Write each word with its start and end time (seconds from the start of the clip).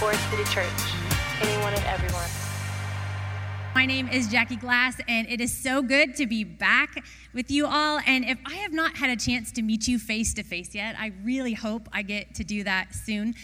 Forest 0.00 0.30
City 0.30 0.44
Church. 0.44 0.66
Anyone 1.42 1.74
and 1.74 1.84
everyone. 1.84 2.24
My 3.74 3.84
name 3.84 4.08
is 4.08 4.28
Jackie 4.28 4.56
Glass, 4.56 4.98
and 5.06 5.28
it 5.28 5.42
is 5.42 5.54
so 5.54 5.82
good 5.82 6.14
to 6.14 6.26
be 6.26 6.42
back 6.42 7.04
with 7.34 7.50
you 7.50 7.66
all. 7.66 8.00
And 8.06 8.24
if 8.24 8.38
I 8.46 8.54
have 8.54 8.72
not 8.72 8.96
had 8.96 9.10
a 9.10 9.16
chance 9.16 9.52
to 9.52 9.62
meet 9.62 9.86
you 9.86 9.98
face 9.98 10.32
to 10.34 10.42
face 10.42 10.74
yet, 10.74 10.96
I 10.98 11.12
really 11.22 11.52
hope 11.52 11.86
I 11.92 12.00
get 12.00 12.34
to 12.36 12.44
do 12.44 12.64
that 12.64 12.94
soon. 12.94 13.34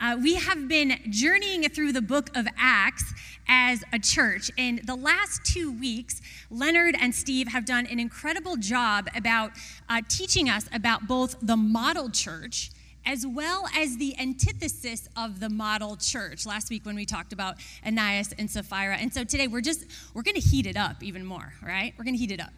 Uh, 0.00 0.16
we 0.18 0.36
have 0.36 0.66
been 0.68 0.98
journeying 1.10 1.64
through 1.64 1.92
the 1.92 2.00
book 2.00 2.34
of 2.34 2.48
Acts 2.56 3.12
as 3.46 3.84
a 3.92 3.98
church. 3.98 4.50
In 4.56 4.80
the 4.84 4.96
last 4.96 5.44
two 5.44 5.70
weeks, 5.70 6.22
Leonard 6.50 6.96
and 6.98 7.14
Steve 7.14 7.48
have 7.48 7.66
done 7.66 7.84
an 7.84 8.00
incredible 8.00 8.56
job 8.56 9.06
about 9.14 9.50
uh, 9.90 10.00
teaching 10.08 10.48
us 10.48 10.66
about 10.72 11.06
both 11.06 11.36
the 11.42 11.58
model 11.58 12.08
church 12.08 12.70
as 13.06 13.24
well 13.24 13.66
as 13.74 13.96
the 13.96 14.18
antithesis 14.18 15.08
of 15.16 15.38
the 15.40 15.48
model 15.48 15.96
church 15.96 16.44
last 16.44 16.68
week 16.68 16.84
when 16.84 16.96
we 16.96 17.06
talked 17.06 17.32
about 17.32 17.56
Ananias 17.86 18.34
and 18.36 18.50
Sapphira. 18.50 18.96
And 18.96 19.14
so 19.14 19.22
today 19.22 19.46
we're 19.46 19.60
just, 19.60 19.86
we're 20.12 20.22
going 20.22 20.34
to 20.34 20.40
heat 20.40 20.66
it 20.66 20.76
up 20.76 21.02
even 21.02 21.24
more, 21.24 21.52
right? 21.62 21.94
We're 21.96 22.04
going 22.04 22.14
to 22.14 22.20
heat 22.20 22.32
it 22.32 22.40
up. 22.40 22.52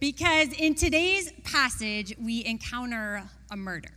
Because 0.00 0.48
in 0.54 0.74
today's 0.74 1.30
passage, 1.44 2.14
we 2.18 2.44
encounter 2.44 3.22
a 3.50 3.56
murder. 3.56 3.90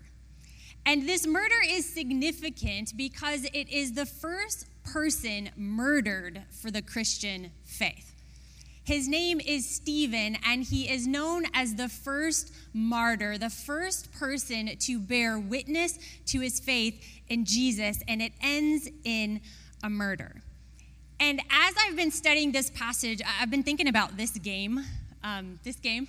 And 0.86 1.10
this 1.10 1.26
murder 1.26 1.56
is 1.68 1.90
significant 1.90 2.96
because 2.96 3.46
it 3.46 3.70
is 3.70 3.94
the 3.94 4.06
first 4.06 4.68
person 4.84 5.50
murdered 5.56 6.44
for 6.52 6.70
the 6.70 6.82
Christian 6.82 7.52
faith. 7.64 8.15
His 8.86 9.08
name 9.08 9.42
is 9.42 9.68
Stephen, 9.68 10.38
and 10.46 10.64
he 10.64 10.88
is 10.88 11.08
known 11.08 11.46
as 11.56 11.74
the 11.74 11.90
first 11.90 12.54
martyr, 12.72 13.36
the 13.40 13.50
first 13.50 14.14
person 14.14 14.78
to 14.78 15.00
bear 15.00 15.40
witness 15.40 15.98
to 16.28 16.40
his 16.40 16.60
faith 16.60 17.04
in 17.28 17.46
Jesus, 17.46 18.00
and 18.08 18.22
it 18.22 18.32
ends 18.42 18.88
in 19.04 19.42
a 19.84 19.90
murder. 19.90 20.44
And 21.20 21.42
as 21.50 21.74
I've 21.84 21.96
been 21.96 22.12
studying 22.12 22.52
this 22.52 22.70
passage, 22.70 23.24
I've 23.42 23.50
been 23.50 23.64
thinking 23.64 23.88
about 23.88 24.18
this 24.18 24.32
game. 24.32 24.80
Um, 25.24 25.60
this 25.64 25.78
game. 25.78 26.08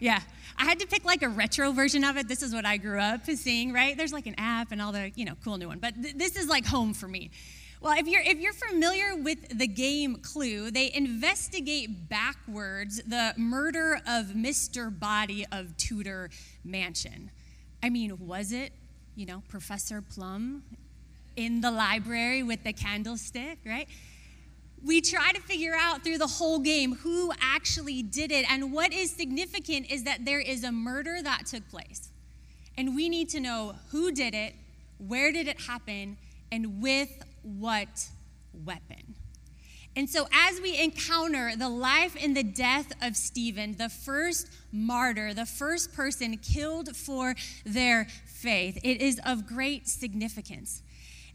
Yeah, 0.00 0.20
I 0.58 0.64
had 0.64 0.80
to 0.80 0.86
pick 0.88 1.04
like 1.04 1.22
a 1.22 1.28
retro 1.28 1.70
version 1.70 2.02
of 2.02 2.16
it. 2.16 2.26
This 2.26 2.42
is 2.42 2.52
what 2.52 2.66
I 2.66 2.76
grew 2.76 2.98
up 2.98 3.24
seeing, 3.26 3.72
right? 3.72 3.96
There's 3.96 4.12
like 4.12 4.26
an 4.26 4.34
app 4.36 4.72
and 4.72 4.82
all 4.82 4.90
the, 4.90 5.12
you 5.14 5.24
know, 5.24 5.34
cool 5.44 5.58
new 5.58 5.68
one. 5.68 5.78
But 5.78 5.94
th- 6.02 6.16
this 6.16 6.34
is 6.34 6.48
like 6.48 6.66
home 6.66 6.92
for 6.92 7.06
me. 7.06 7.30
Well, 7.82 7.98
if 7.98 8.06
you're, 8.06 8.22
if 8.22 8.38
you're 8.38 8.52
familiar 8.52 9.16
with 9.16 9.58
the 9.58 9.66
game 9.66 10.14
Clue, 10.18 10.70
they 10.70 10.92
investigate 10.94 12.08
backwards 12.08 13.02
the 13.04 13.34
murder 13.36 13.98
of 14.06 14.26
Mr. 14.26 14.96
Boddy 14.96 15.44
of 15.50 15.76
Tudor 15.78 16.30
Mansion. 16.62 17.32
I 17.82 17.90
mean, 17.90 18.24
was 18.24 18.52
it, 18.52 18.70
you 19.16 19.26
know, 19.26 19.42
Professor 19.48 20.00
Plum 20.00 20.62
in 21.34 21.60
the 21.60 21.72
library 21.72 22.44
with 22.44 22.62
the 22.62 22.72
candlestick, 22.72 23.58
right? 23.66 23.88
We 24.84 25.00
try 25.00 25.32
to 25.32 25.40
figure 25.40 25.74
out 25.76 26.04
through 26.04 26.18
the 26.18 26.28
whole 26.28 26.60
game 26.60 26.94
who 26.94 27.32
actually 27.40 28.04
did 28.04 28.30
it. 28.30 28.48
And 28.48 28.72
what 28.72 28.92
is 28.92 29.10
significant 29.10 29.90
is 29.90 30.04
that 30.04 30.24
there 30.24 30.40
is 30.40 30.62
a 30.62 30.70
murder 30.70 31.20
that 31.20 31.46
took 31.46 31.68
place. 31.68 32.12
And 32.78 32.94
we 32.94 33.08
need 33.08 33.28
to 33.30 33.40
know 33.40 33.74
who 33.90 34.12
did 34.12 34.36
it, 34.36 34.54
where 34.98 35.32
did 35.32 35.48
it 35.48 35.62
happen, 35.62 36.16
and 36.52 36.80
with 36.80 37.10
what 37.42 38.08
weapon? 38.52 39.14
And 39.94 40.08
so, 40.08 40.26
as 40.32 40.58
we 40.60 40.78
encounter 40.78 41.52
the 41.54 41.68
life 41.68 42.16
and 42.18 42.34
the 42.34 42.42
death 42.42 42.92
of 43.02 43.14
Stephen, 43.14 43.76
the 43.76 43.90
first 43.90 44.48
martyr, 44.72 45.34
the 45.34 45.44
first 45.44 45.92
person 45.92 46.38
killed 46.38 46.96
for 46.96 47.34
their 47.66 48.06
faith, 48.24 48.78
it 48.82 49.02
is 49.02 49.20
of 49.26 49.46
great 49.46 49.86
significance. 49.86 50.82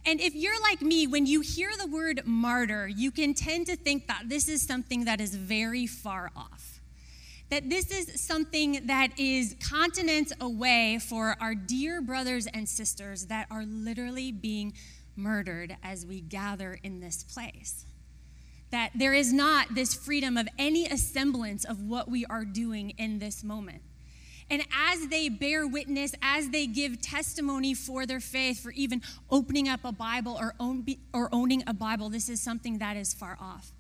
And 0.08 0.20
if 0.20 0.34
you're 0.34 0.60
like 0.62 0.82
me, 0.82 1.06
when 1.06 1.26
you 1.26 1.42
hear 1.42 1.70
the 1.78 1.86
word 1.86 2.22
martyr, 2.26 2.88
you 2.88 3.12
can 3.12 3.34
tend 3.34 3.68
to 3.68 3.76
think 3.76 4.08
that 4.08 4.24
this 4.28 4.48
is 4.48 4.62
something 4.62 5.06
that 5.06 5.22
is 5.22 5.36
very 5.36 5.86
far 5.86 6.32
off. 6.36 6.80
That 7.50 7.70
this 7.70 7.92
is 7.92 8.20
something 8.20 8.88
that 8.88 9.20
is 9.20 9.56
continents 9.70 10.34
away 10.42 11.00
for 11.00 11.36
our 11.40 11.54
dear 11.54 12.02
brothers 12.02 12.48
and 12.48 12.68
sisters 12.68 13.26
that 13.28 13.48
are 13.52 13.66
literally 13.66 14.32
being 14.32 14.74
murdered 15.18 15.76
as 15.84 16.06
we 16.06 16.22
gather 16.22 16.78
in 16.84 17.00
this 17.00 17.24
place. 17.24 17.86
That 18.72 18.92
there 18.96 19.14
is 19.14 19.34
not 19.34 19.76
this 19.76 19.94
freedom 19.94 20.38
of 20.38 20.48
any 20.58 20.88
semblance 20.98 21.64
of 21.64 21.82
what 21.82 22.10
we 22.10 22.26
are 22.26 22.46
doing 22.46 22.92
in 22.92 23.20
this 23.20 23.44
moment. 23.44 23.82
And 24.50 24.64
as 24.74 25.08
they 25.08 25.28
bear 25.28 25.68
witness, 25.68 26.14
as 26.22 26.50
they 26.50 26.68
give 26.68 27.02
testimony 27.02 27.74
for 27.74 28.06
their 28.06 28.22
faith, 28.22 28.62
for 28.62 28.72
even 28.72 29.02
opening 29.30 29.68
up 29.68 29.82
a 29.84 29.92
Bible 29.92 30.38
or, 30.40 30.54
own, 30.60 30.86
or 31.14 31.28
owning 31.34 31.64
a 31.68 31.74
Bible, 31.74 32.10
this 32.10 32.30
is 32.30 32.42
something 32.42 32.78
that 32.78 32.96
is 32.96 33.14
far 33.14 33.38
off. 33.42 33.72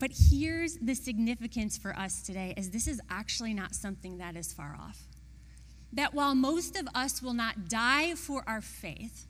But 0.00 0.12
here's 0.30 0.76
the 0.78 0.94
significance 0.94 1.76
for 1.76 1.96
us 1.96 2.22
today 2.22 2.54
is 2.56 2.70
this 2.70 2.88
is 2.88 3.00
actually 3.10 3.54
not 3.54 3.74
something 3.74 4.18
that 4.18 4.34
is 4.34 4.52
far 4.52 4.76
off. 4.80 5.06
That 5.92 6.14
while 6.14 6.34
most 6.34 6.76
of 6.76 6.88
us 6.94 7.22
will 7.22 7.34
not 7.34 7.68
die 7.68 8.14
for 8.14 8.42
our 8.46 8.62
faith, 8.62 9.26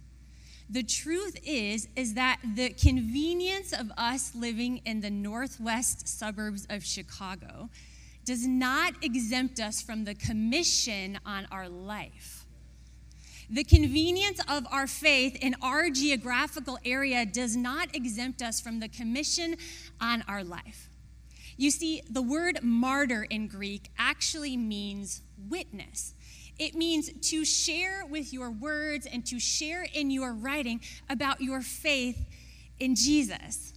the 0.71 0.83
truth 0.85 1.37
is 1.45 1.89
is 1.97 2.15
that 2.15 2.39
the 2.55 2.71
convenience 2.71 3.73
of 3.73 3.91
us 3.97 4.35
living 4.35 4.81
in 4.85 5.01
the 5.01 5.11
northwest 5.11 6.07
suburbs 6.07 6.67
of 6.71 6.85
Chicago 6.85 7.69
does 8.25 8.47
not 8.47 8.95
exempt 9.03 9.59
us 9.59 9.83
from 9.83 10.05
the 10.05 10.15
commission 10.15 11.19
on 11.27 11.49
our 11.51 11.69
life. 11.69 12.47
The 13.53 13.65
convenience 13.65 14.41
of 14.49 14.65
our 14.71 14.87
faith 14.87 15.37
in 15.41 15.57
our 15.61 15.91
geographical 15.91 16.79
area 16.85 17.27
does 17.27 17.57
not 17.57 17.97
exempt 17.97 18.41
us 18.41 18.61
from 18.61 18.79
the 18.79 18.89
commission 18.89 19.57
on 20.01 20.23
our 20.29 20.45
life. 20.45 20.89
You 21.57 21.73
see, 21.73 22.03
the 22.09 22.23
word 22.23 22.61
martyr 22.63 23.25
in 23.25 23.49
Greek 23.49 23.91
actually 23.99 24.57
means 24.57 25.23
witness. 25.49 26.15
It 26.61 26.75
means 26.75 27.11
to 27.31 27.43
share 27.47 28.05
with 28.05 28.35
your 28.35 28.51
words 28.51 29.07
and 29.07 29.25
to 29.29 29.41
share 29.41 29.87
in 29.95 30.11
your 30.11 30.35
writing 30.35 30.83
about 31.09 31.41
your 31.41 31.63
faith 31.63 32.23
in 32.79 32.95
Jesus. 32.95 33.73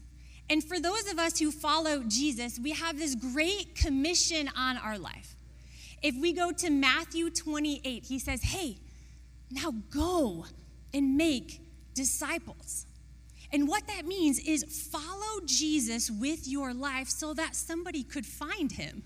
And 0.49 0.61
for 0.61 0.81
those 0.81 1.09
of 1.09 1.17
us 1.17 1.39
who 1.39 1.49
follow 1.49 2.03
Jesus, 2.03 2.59
we 2.59 2.71
have 2.71 2.99
this 2.99 3.16
great 3.16 3.75
commission 3.75 4.49
on 4.57 4.75
our 4.75 4.97
life. 4.97 5.38
If 6.01 6.16
we 6.19 6.33
go 6.33 6.51
to 6.51 6.69
Matthew 6.69 7.29
28, 7.29 8.03
he 8.03 8.19
says, 8.19 8.44
Hey, 8.44 8.75
now 9.50 9.73
go 9.89 10.45
and 10.94 11.15
make 11.15 11.61
disciples. 11.94 12.85
And 13.53 13.69
what 13.69 13.88
that 13.88 14.05
means 14.05 14.39
is 14.39 14.89
follow 14.91 15.45
Jesus 15.45 16.11
with 16.11 16.50
your 16.50 16.73
life 16.73 17.07
so 17.07 17.33
that 17.35 17.55
somebody 17.55 18.03
could 18.03 18.25
find 18.25 18.73
him. 18.73 19.03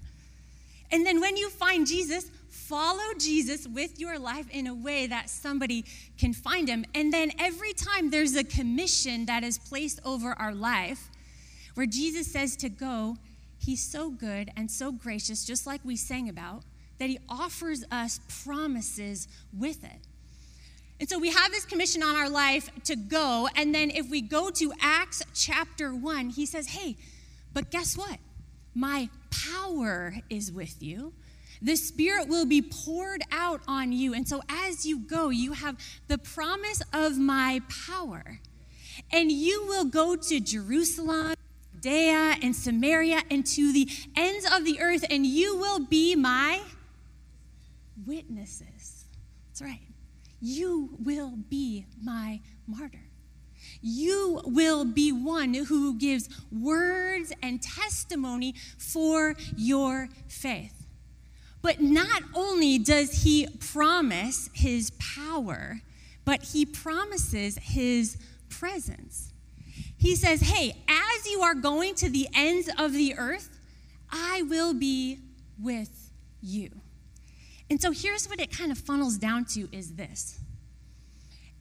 And 0.91 1.05
then 1.05 1.21
when 1.21 1.37
you 1.37 1.51
find 1.51 1.85
Jesus, 1.85 2.31
follow 2.49 3.13
Jesus 3.17 3.67
with 3.67 3.99
your 3.99 4.17
life 4.19 4.49
in 4.49 4.67
a 4.67 4.73
way 4.75 5.07
that 5.07 5.29
somebody 5.29 5.85
can 6.17 6.33
find 6.33 6.67
him. 6.67 6.85
And 6.93 7.13
then 7.13 7.31
every 7.39 7.73
time 7.73 8.09
there's 8.09 8.35
a 8.35 8.43
commission 8.43 9.25
that 9.25 9.43
is 9.43 9.57
placed 9.57 9.99
over 10.03 10.33
our 10.33 10.53
life, 10.53 11.09
where 11.75 11.85
Jesus 11.85 12.31
says 12.31 12.55
to 12.57 12.69
go, 12.69 13.17
he's 13.59 13.83
so 13.83 14.09
good 14.09 14.49
and 14.57 14.71
so 14.71 14.91
gracious, 14.91 15.45
just 15.45 15.67
like 15.67 15.81
we 15.83 15.95
sang 15.95 16.27
about, 16.27 16.63
that 16.99 17.09
he 17.09 17.19
offers 17.29 17.83
us 17.91 18.19
promises 18.43 19.27
with 19.57 19.83
it. 19.83 20.07
And 20.99 21.07
so 21.07 21.19
we 21.19 21.29
have 21.29 21.51
this 21.51 21.65
commission 21.65 22.01
on 22.01 22.15
our 22.15 22.29
life 22.29 22.71
to 22.85 22.95
go. 22.95 23.47
And 23.55 23.75
then 23.75 23.91
if 23.91 24.09
we 24.09 24.21
go 24.21 24.49
to 24.49 24.73
Acts 24.81 25.21
chapter 25.35 25.93
1, 25.93 26.31
he 26.31 26.47
says, 26.47 26.69
hey, 26.69 26.97
but 27.53 27.69
guess 27.69 27.95
what? 27.95 28.17
My 28.73 29.09
power 29.29 30.15
is 30.29 30.51
with 30.51 30.81
you. 30.81 31.13
The 31.61 31.75
Spirit 31.75 32.27
will 32.27 32.45
be 32.45 32.61
poured 32.61 33.21
out 33.31 33.61
on 33.67 33.91
you. 33.91 34.13
And 34.13 34.27
so 34.27 34.41
as 34.49 34.85
you 34.85 34.99
go, 34.99 35.29
you 35.29 35.53
have 35.53 35.77
the 36.07 36.17
promise 36.17 36.81
of 36.93 37.17
my 37.17 37.61
power. 37.87 38.39
And 39.11 39.31
you 39.31 39.65
will 39.67 39.85
go 39.85 40.15
to 40.15 40.39
Jerusalem, 40.39 41.35
Judea, 41.75 42.37
and 42.41 42.55
Samaria, 42.55 43.21
and 43.29 43.45
to 43.47 43.71
the 43.71 43.87
ends 44.15 44.45
of 44.51 44.65
the 44.65 44.81
earth, 44.81 45.05
and 45.09 45.25
you 45.25 45.55
will 45.55 45.79
be 45.79 46.15
my 46.15 46.61
witnesses. 48.05 49.05
That's 49.47 49.61
right. 49.61 49.81
You 50.41 50.97
will 50.99 51.33
be 51.49 51.85
my 52.03 52.39
martyr 52.65 53.07
you 53.81 54.41
will 54.45 54.85
be 54.85 55.11
one 55.11 55.53
who 55.53 55.97
gives 55.97 56.29
words 56.51 57.31
and 57.41 57.61
testimony 57.61 58.55
for 58.77 59.35
your 59.55 60.09
faith. 60.27 60.76
But 61.67 61.81
not 61.81 62.23
only 62.33 62.79
does 62.79 63.23
he 63.23 63.45
promise 63.59 64.49
his 64.53 64.89
power, 64.91 65.81
but 66.23 66.41
he 66.41 66.65
promises 66.65 67.57
his 67.61 68.17
presence. 68.47 69.33
He 69.97 70.15
says, 70.15 70.39
Hey, 70.39 70.81
as 70.87 71.29
you 71.29 71.41
are 71.41 71.55
going 71.55 71.95
to 71.95 72.09
the 72.09 72.29
ends 72.33 72.69
of 72.79 72.93
the 72.93 73.15
earth, 73.17 73.59
I 74.09 74.43
will 74.43 74.73
be 74.73 75.19
with 75.61 76.13
you. 76.41 76.71
And 77.69 77.81
so 77.81 77.91
here's 77.91 78.29
what 78.29 78.39
it 78.39 78.49
kind 78.49 78.71
of 78.71 78.77
funnels 78.77 79.17
down 79.17 79.43
to 79.47 79.67
is 79.75 79.95
this 79.95 80.39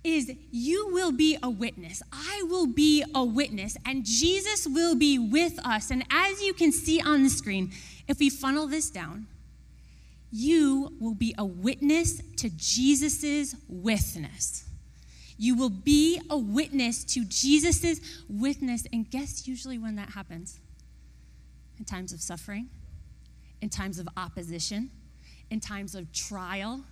is 0.04 0.32
you 0.52 0.88
will 0.92 1.10
be 1.10 1.36
a 1.42 1.50
witness. 1.50 2.00
I 2.12 2.44
will 2.48 2.68
be 2.68 3.02
a 3.12 3.24
witness, 3.24 3.76
and 3.84 4.04
Jesus 4.04 4.68
will 4.68 4.94
be 4.94 5.18
with 5.18 5.58
us. 5.66 5.90
And 5.90 6.04
as 6.12 6.40
you 6.44 6.54
can 6.54 6.70
see 6.70 7.00
on 7.00 7.24
the 7.24 7.28
screen, 7.28 7.72
if 8.06 8.20
we 8.20 8.30
funnel 8.30 8.68
this 8.68 8.88
down, 8.88 9.26
you 10.36 10.92
will 11.00 11.14
be 11.14 11.34
a 11.38 11.44
witness 11.44 12.20
to 12.36 12.50
Jesus' 12.50 13.54
witness. 13.68 14.64
You 15.38 15.56
will 15.56 15.70
be 15.70 16.20
a 16.28 16.36
witness 16.36 17.04
to 17.04 17.24
Jesus' 17.24 18.00
witness. 18.28 18.86
And 18.92 19.10
guess 19.10 19.48
usually 19.48 19.78
when 19.78 19.96
that 19.96 20.10
happens? 20.10 20.60
In 21.78 21.86
times 21.86 22.12
of 22.12 22.20
suffering, 22.20 22.68
in 23.62 23.70
times 23.70 23.98
of 23.98 24.08
opposition, 24.16 24.90
in 25.50 25.60
times 25.60 25.94
of 25.94 26.12
trial, 26.12 26.82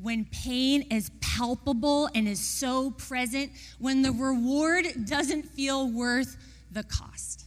when 0.00 0.24
pain 0.26 0.82
is 0.90 1.10
palpable 1.20 2.08
and 2.14 2.26
is 2.26 2.40
so 2.40 2.92
present, 2.92 3.50
when 3.78 4.00
the 4.00 4.12
reward 4.12 4.86
doesn't 5.04 5.42
feel 5.42 5.90
worth 5.90 6.36
the 6.70 6.82
cost. 6.84 7.44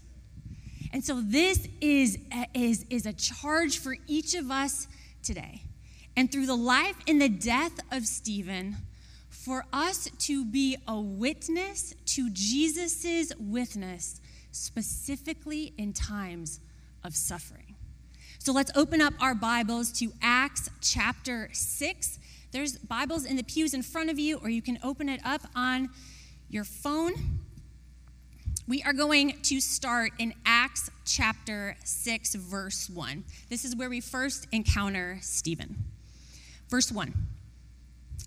And 0.91 1.03
so 1.03 1.21
this 1.21 1.67
is, 1.81 2.19
is, 2.53 2.85
is 2.91 3.07
a 3.07 3.13
charge 3.13 3.79
for 3.79 3.95
each 4.07 4.35
of 4.35 4.51
us 4.51 4.87
today. 5.23 5.61
And 6.15 6.31
through 6.31 6.45
the 6.45 6.55
life 6.55 6.95
and 7.07 7.21
the 7.21 7.29
death 7.29 7.79
of 7.91 8.05
Stephen, 8.05 8.77
for 9.29 9.65
us 9.73 10.09
to 10.19 10.45
be 10.45 10.77
a 10.87 10.99
witness 10.99 11.95
to 12.05 12.29
Jesus' 12.29 13.33
witness, 13.39 14.21
specifically 14.51 15.73
in 15.77 15.91
times 15.91 16.59
of 17.03 17.15
suffering. 17.15 17.75
So 18.39 18.53
let's 18.53 18.71
open 18.75 19.01
up 19.01 19.13
our 19.19 19.33
Bibles 19.33 19.91
to 19.99 20.11
Acts 20.21 20.69
chapter 20.81 21.49
6. 21.51 22.19
There's 22.51 22.77
Bibles 22.77 23.25
in 23.25 23.35
the 23.35 23.43
pews 23.43 23.73
in 23.73 23.81
front 23.81 24.09
of 24.09 24.19
you, 24.19 24.37
or 24.37 24.49
you 24.49 24.61
can 24.61 24.77
open 24.83 25.09
it 25.09 25.21
up 25.25 25.41
on 25.55 25.89
your 26.49 26.63
phone. 26.63 27.13
We 28.65 28.81
are 28.83 28.93
going 28.93 29.41
to 29.41 29.59
start 29.59 30.13
in 30.19 30.33
Acts 30.45 30.89
chapter 31.03 31.75
6, 31.83 32.35
verse 32.35 32.89
1. 32.89 33.25
This 33.49 33.65
is 33.65 33.75
where 33.75 33.89
we 33.89 33.99
first 33.99 34.47
encounter 34.53 35.17
Stephen. 35.19 35.83
Verse 36.69 36.89
1. 36.89 37.13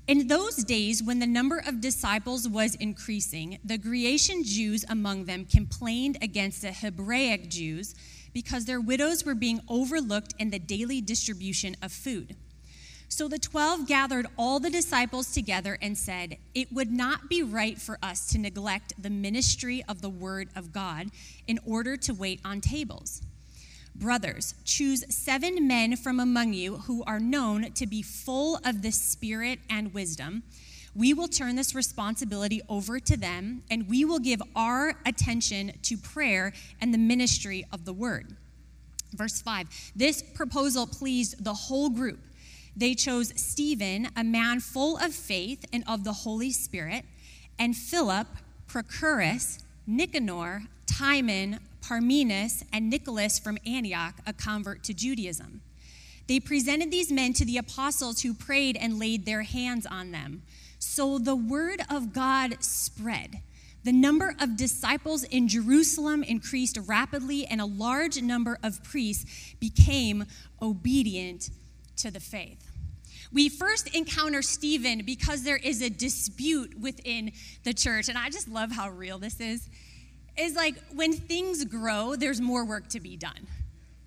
In 0.08 0.28
those 0.28 0.56
days, 0.56 1.02
when 1.02 1.20
the 1.20 1.26
number 1.26 1.62
of 1.66 1.80
disciples 1.80 2.46
was 2.46 2.74
increasing, 2.74 3.58
the 3.64 3.78
Grecian 3.78 4.44
Jews 4.44 4.84
among 4.90 5.24
them 5.24 5.46
complained 5.46 6.18
against 6.20 6.60
the 6.60 6.72
Hebraic 6.72 7.48
Jews 7.48 7.94
because 8.34 8.66
their 8.66 8.80
widows 8.80 9.24
were 9.24 9.34
being 9.34 9.62
overlooked 9.70 10.34
in 10.38 10.50
the 10.50 10.58
daily 10.58 11.00
distribution 11.00 11.76
of 11.80 11.92
food. 11.92 12.36
So 13.08 13.28
the 13.28 13.38
twelve 13.38 13.86
gathered 13.86 14.26
all 14.36 14.58
the 14.58 14.70
disciples 14.70 15.32
together 15.32 15.78
and 15.80 15.96
said, 15.96 16.38
It 16.54 16.72
would 16.72 16.90
not 16.90 17.28
be 17.28 17.42
right 17.42 17.80
for 17.80 17.98
us 18.02 18.26
to 18.28 18.38
neglect 18.38 18.94
the 18.98 19.10
ministry 19.10 19.82
of 19.88 20.02
the 20.02 20.10
word 20.10 20.48
of 20.56 20.72
God 20.72 21.08
in 21.46 21.58
order 21.64 21.96
to 21.96 22.12
wait 22.12 22.40
on 22.44 22.60
tables. 22.60 23.22
Brothers, 23.94 24.54
choose 24.64 25.04
seven 25.14 25.66
men 25.66 25.96
from 25.96 26.20
among 26.20 26.52
you 26.52 26.76
who 26.78 27.02
are 27.04 27.20
known 27.20 27.72
to 27.72 27.86
be 27.86 28.02
full 28.02 28.60
of 28.64 28.82
the 28.82 28.92
Spirit 28.92 29.60
and 29.70 29.94
wisdom. 29.94 30.42
We 30.94 31.14
will 31.14 31.28
turn 31.28 31.56
this 31.56 31.74
responsibility 31.74 32.60
over 32.68 32.98
to 33.00 33.16
them, 33.16 33.62
and 33.70 33.88
we 33.88 34.04
will 34.04 34.18
give 34.18 34.42
our 34.54 34.94
attention 35.06 35.72
to 35.82 35.96
prayer 35.96 36.52
and 36.80 36.92
the 36.92 36.98
ministry 36.98 37.64
of 37.72 37.84
the 37.84 37.92
word. 37.92 38.36
Verse 39.14 39.40
5 39.40 39.92
This 39.96 40.22
proposal 40.22 40.86
pleased 40.86 41.42
the 41.42 41.54
whole 41.54 41.88
group 41.88 42.18
they 42.76 42.94
chose 42.94 43.32
Stephen, 43.40 44.08
a 44.14 44.22
man 44.22 44.60
full 44.60 44.98
of 44.98 45.14
faith 45.14 45.64
and 45.72 45.82
of 45.88 46.04
the 46.04 46.12
Holy 46.12 46.52
Spirit, 46.52 47.04
and 47.58 47.74
Philip, 47.74 48.26
Procorus, 48.68 49.62
Nicanor, 49.86 50.64
Timon, 50.86 51.60
Parmenas, 51.80 52.64
and 52.72 52.90
Nicholas 52.90 53.38
from 53.38 53.56
Antioch, 53.66 54.14
a 54.26 54.32
convert 54.32 54.84
to 54.84 54.94
Judaism. 54.94 55.62
They 56.26 56.40
presented 56.40 56.90
these 56.90 57.12
men 57.12 57.32
to 57.34 57.44
the 57.44 57.56
apostles 57.56 58.22
who 58.22 58.34
prayed 58.34 58.76
and 58.76 58.98
laid 58.98 59.24
their 59.24 59.42
hands 59.42 59.86
on 59.86 60.10
them. 60.10 60.42
So 60.78 61.18
the 61.18 61.36
word 61.36 61.80
of 61.88 62.12
God 62.12 62.62
spread. 62.62 63.42
The 63.84 63.92
number 63.92 64.34
of 64.40 64.56
disciples 64.56 65.22
in 65.22 65.46
Jerusalem 65.46 66.24
increased 66.24 66.76
rapidly, 66.86 67.46
and 67.46 67.60
a 67.60 67.66
large 67.66 68.20
number 68.20 68.58
of 68.62 68.82
priests 68.82 69.54
became 69.60 70.24
obedient 70.60 71.50
to 71.98 72.10
the 72.10 72.20
faith. 72.20 72.65
We 73.32 73.48
first 73.48 73.94
encounter 73.94 74.42
Stephen 74.42 75.02
because 75.04 75.42
there 75.42 75.56
is 75.56 75.82
a 75.82 75.90
dispute 75.90 76.78
within 76.78 77.32
the 77.64 77.74
church. 77.74 78.08
And 78.08 78.18
I 78.18 78.30
just 78.30 78.48
love 78.48 78.72
how 78.72 78.90
real 78.90 79.18
this 79.18 79.40
is. 79.40 79.68
Is 80.36 80.54
like 80.54 80.74
when 80.94 81.12
things 81.12 81.64
grow, 81.64 82.14
there's 82.14 82.40
more 82.40 82.64
work 82.64 82.88
to 82.88 83.00
be 83.00 83.16
done. 83.16 83.46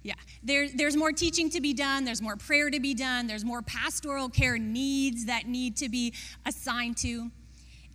Yeah, 0.03 0.13
there, 0.43 0.69
there's 0.69 0.95
more 0.95 1.11
teaching 1.11 1.49
to 1.49 1.59
be 1.59 1.73
done, 1.73 2.05
there's 2.05 2.21
more 2.21 2.37
prayer 2.37 2.69
to 2.69 2.79
be 2.79 2.93
done, 2.93 3.27
there's 3.27 3.43
more 3.43 3.61
pastoral 3.61 4.29
care 4.29 4.57
needs 4.57 5.25
that 5.25 5.45
need 5.47 5.75
to 5.77 5.89
be 5.89 6.13
assigned 6.45 6.97
to. 6.97 7.29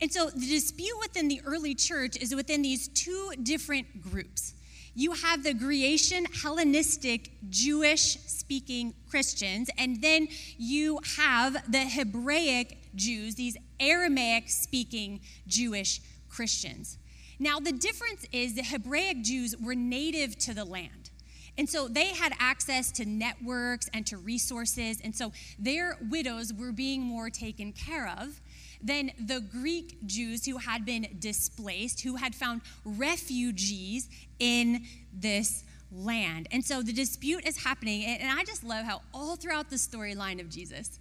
And 0.02 0.12
so 0.12 0.28
the 0.28 0.46
dispute 0.46 0.98
within 1.00 1.28
the 1.28 1.40
early 1.46 1.74
church 1.74 2.16
is 2.16 2.34
within 2.34 2.60
these 2.60 2.88
two 2.88 3.32
different 3.42 4.02
groups 4.02 4.54
you 4.94 5.12
have 5.12 5.43
the 5.43 5.55
Grecian 5.55 6.25
Hellenistic 6.43 7.31
Jewish 7.50 8.19
speaking 8.26 8.94
Christians, 9.08 9.70
and 9.79 10.00
then 10.00 10.29
you 10.56 11.00
have 11.17 11.70
the 11.70 11.81
Hebraic 11.81 12.79
Jews, 12.94 13.35
these 13.35 13.56
Aramaic 13.81 14.49
speaking 14.49 15.20
Jewish 15.46 16.00
Christians. 16.29 16.99
Now, 17.38 17.58
the 17.58 17.73
difference 17.73 18.26
is 18.32 18.55
the 18.55 18.62
Hebraic 18.62 19.23
Jews 19.23 19.56
were 19.56 19.75
native 19.75 20.38
to 20.41 20.55
the 20.55 20.64
land. 20.64 21.11
And 21.56 21.69
so 21.69 21.87
they 21.87 22.08
had 22.08 22.32
access 22.38 22.91
to 22.93 23.05
networks 23.05 23.88
and 23.94 24.06
to 24.08 24.17
resources. 24.17 25.00
And 25.02 25.14
so 25.14 25.32
their 25.58 25.96
widows 26.11 26.52
were 26.52 26.73
being 26.73 27.02
more 27.02 27.31
taken 27.31 27.73
care 27.73 28.08
of 28.08 28.41
than 28.84 29.10
the 29.19 29.40
Greek 29.40 29.96
Jews 30.06 30.44
who 30.44 30.58
had 30.58 30.84
been 30.84 31.08
displaced, 31.19 32.02
who 32.02 32.16
had 32.16 32.34
found 32.34 32.60
refugees 32.84 34.08
in 34.38 34.84
this 35.12 35.64
land. 35.90 36.48
And 36.50 36.64
so 36.64 36.82
the 36.82 36.92
dispute 36.92 37.46
is 37.46 37.64
happening. 37.64 38.04
And 38.04 38.38
I 38.38 38.44
just 38.44 38.62
love 38.62 38.84
how 38.84 39.00
all 39.14 39.36
throughout 39.36 39.70
the 39.70 39.76
storyline 39.76 40.40
of 40.40 40.50
Jesus, 40.50 40.98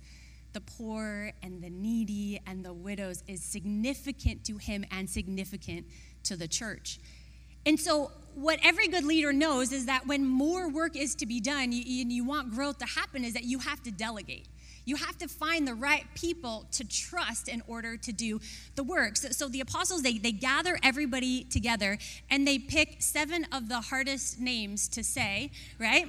the 0.54 0.62
poor 0.62 1.34
and 1.42 1.62
the 1.62 1.70
needy 1.70 2.40
and 2.48 2.64
the 2.64 2.74
widows 2.74 3.24
is 3.28 3.44
significant 3.44 4.46
to 4.46 4.58
him 4.58 4.86
and 4.92 5.10
significant 5.10 5.86
to 6.24 6.38
the 6.38 6.48
church. 6.48 7.00
And 7.66 7.80
so, 7.80 8.12
what 8.36 8.60
every 8.64 8.88
good 8.88 9.04
leader 9.04 9.32
knows 9.32 9.72
is 9.72 9.86
that 9.86 10.08
when 10.08 10.26
more 10.26 10.68
work 10.68 10.96
is 10.96 11.16
to 11.16 11.26
be 11.26 11.40
done 11.40 11.66
and 11.66 11.74
you 11.74 12.26
want 12.26 12.52
growth 12.52 12.80
to 12.80 12.86
happen, 12.86 13.24
is 13.24 13.34
that 13.34 13.44
you 13.44 13.60
have 13.60 13.82
to 13.84 13.92
delegate. 13.92 14.48
You 14.86 14.98
have 14.98 15.18
to 15.20 15.28
find 15.28 15.68
the 15.68 15.74
right 15.74 16.06
people 16.16 16.66
to 16.74 16.84
trust 16.84 17.48
in 17.48 17.62
order 17.68 17.96
to 17.98 18.12
do 18.12 18.40
the 18.76 18.84
work. 18.84 19.18
So, 19.18 19.30
so, 19.30 19.48
the 19.48 19.62
apostles, 19.62 20.02
they, 20.02 20.18
they 20.18 20.32
gather 20.32 20.78
everybody 20.84 21.46
together 21.46 21.98
and 22.30 22.48
they 22.48 22.60
pick 22.60 22.98
seven 23.02 23.46
of 23.52 23.70
the 23.70 23.82
hardest 23.82 24.40
names 24.40 24.88
to 24.90 25.04
say, 25.04 25.52
right? 25.80 26.08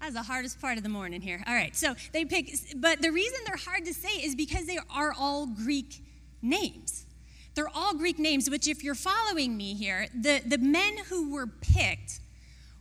That's 0.00 0.14
the 0.14 0.22
hardest 0.22 0.60
part 0.60 0.76
of 0.76 0.82
the 0.82 0.90
morning 0.90 1.22
here. 1.22 1.42
All 1.46 1.54
right, 1.54 1.74
so 1.74 1.94
they 2.12 2.26
pick, 2.26 2.54
but 2.76 3.00
the 3.00 3.10
reason 3.10 3.38
they're 3.46 3.56
hard 3.56 3.86
to 3.86 3.94
say 3.94 4.22
is 4.22 4.34
because 4.34 4.66
they 4.66 4.78
are 4.94 5.14
all 5.18 5.46
Greek 5.46 6.02
names. 6.42 7.06
They're 7.54 7.70
all 7.74 7.94
Greek 7.94 8.18
names, 8.18 8.50
which, 8.50 8.68
if 8.68 8.84
you're 8.84 8.94
following 8.94 9.56
me 9.56 9.74
here, 9.74 10.08
the, 10.14 10.42
the 10.44 10.58
men 10.58 10.98
who 11.08 11.32
were 11.32 11.46
picked 11.46 12.20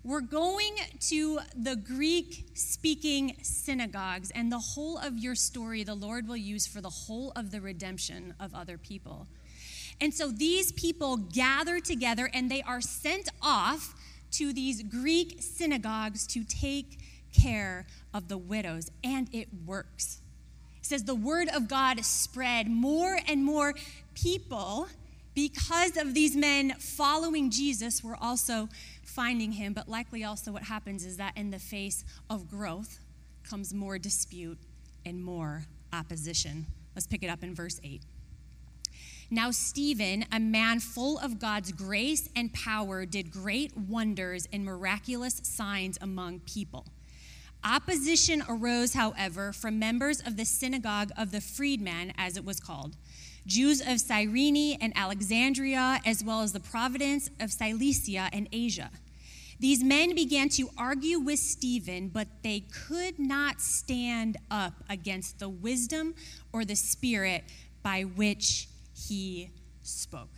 we're 0.03 0.21
going 0.21 0.75
to 0.99 1.39
the 1.55 1.75
Greek 1.75 2.45
speaking 2.53 3.37
synagogues, 3.41 4.31
and 4.31 4.51
the 4.51 4.59
whole 4.59 4.97
of 4.97 5.17
your 5.17 5.35
story 5.35 5.83
the 5.83 5.95
Lord 5.95 6.27
will 6.27 6.37
use 6.37 6.67
for 6.67 6.81
the 6.81 6.89
whole 6.89 7.31
of 7.35 7.51
the 7.51 7.61
redemption 7.61 8.33
of 8.39 8.53
other 8.53 8.77
people. 8.77 9.27
And 10.01 10.13
so 10.13 10.29
these 10.29 10.71
people 10.71 11.17
gather 11.17 11.79
together 11.79 12.29
and 12.33 12.51
they 12.51 12.61
are 12.63 12.81
sent 12.81 13.29
off 13.41 13.95
to 14.31 14.51
these 14.51 14.83
Greek 14.83 15.37
synagogues 15.39 16.27
to 16.27 16.43
take 16.43 16.99
care 17.31 17.85
of 18.13 18.27
the 18.27 18.37
widows, 18.37 18.91
and 19.03 19.29
it 19.33 19.47
works. 19.65 20.19
It 20.79 20.87
says 20.87 21.05
the 21.05 21.15
word 21.15 21.47
of 21.47 21.67
God 21.67 22.03
spread. 22.03 22.67
More 22.67 23.19
and 23.27 23.45
more 23.45 23.73
people, 24.15 24.87
because 25.33 25.95
of 25.97 26.13
these 26.13 26.35
men 26.35 26.73
following 26.77 27.49
Jesus, 27.49 28.03
were 28.03 28.17
also 28.19 28.69
finding 29.13 29.53
him, 29.53 29.73
but 29.73 29.87
likely 29.87 30.23
also 30.23 30.51
what 30.51 30.63
happens 30.63 31.05
is 31.05 31.17
that 31.17 31.37
in 31.37 31.51
the 31.51 31.59
face 31.59 32.03
of 32.29 32.49
growth 32.49 32.99
comes 33.43 33.73
more 33.73 33.97
dispute 33.97 34.57
and 35.05 35.23
more 35.23 35.63
opposition. 35.91 36.65
Let's 36.95 37.07
pick 37.07 37.23
it 37.23 37.27
up 37.27 37.43
in 37.43 37.53
verse 37.53 37.79
8. 37.83 38.01
Now, 39.29 39.51
Stephen, 39.51 40.25
a 40.31 40.39
man 40.39 40.79
full 40.79 41.17
of 41.17 41.39
God's 41.39 41.71
grace 41.71 42.29
and 42.35 42.53
power, 42.53 43.05
did 43.05 43.31
great 43.31 43.75
wonders 43.75 44.47
and 44.53 44.63
miraculous 44.63 45.41
signs 45.43 45.97
among 46.01 46.41
people. 46.41 46.85
Opposition 47.63 48.43
arose, 48.47 48.93
however, 48.93 49.53
from 49.53 49.79
members 49.79 50.19
of 50.19 50.37
the 50.37 50.45
synagogue 50.45 51.11
of 51.17 51.31
the 51.31 51.41
freedman, 51.41 52.13
as 52.17 52.35
it 52.37 52.43
was 52.45 52.59
called, 52.59 52.97
Jews 53.45 53.81
of 53.81 53.99
Cyrene 53.99 54.77
and 54.79 54.93
Alexandria, 54.95 55.99
as 56.05 56.23
well 56.23 56.41
as 56.41 56.53
the 56.53 56.59
province 56.59 57.29
of 57.39 57.51
Cilicia 57.51 58.29
and 58.31 58.47
Asia. 58.51 58.91
These 59.63 59.81
men 59.81 60.13
began 60.13 60.49
to 60.49 60.69
argue 60.77 61.19
with 61.19 61.39
Stephen, 61.39 62.09
but 62.09 62.27
they 62.43 62.65
could 62.89 63.17
not 63.17 63.61
stand 63.61 64.35
up 64.51 64.73
against 64.89 65.39
the 65.39 65.47
wisdom 65.47 66.15
or 66.51 66.65
the 66.65 66.75
spirit 66.75 67.45
by 67.81 68.01
which 68.01 68.67
he 68.93 69.51
spoke. 69.81 70.35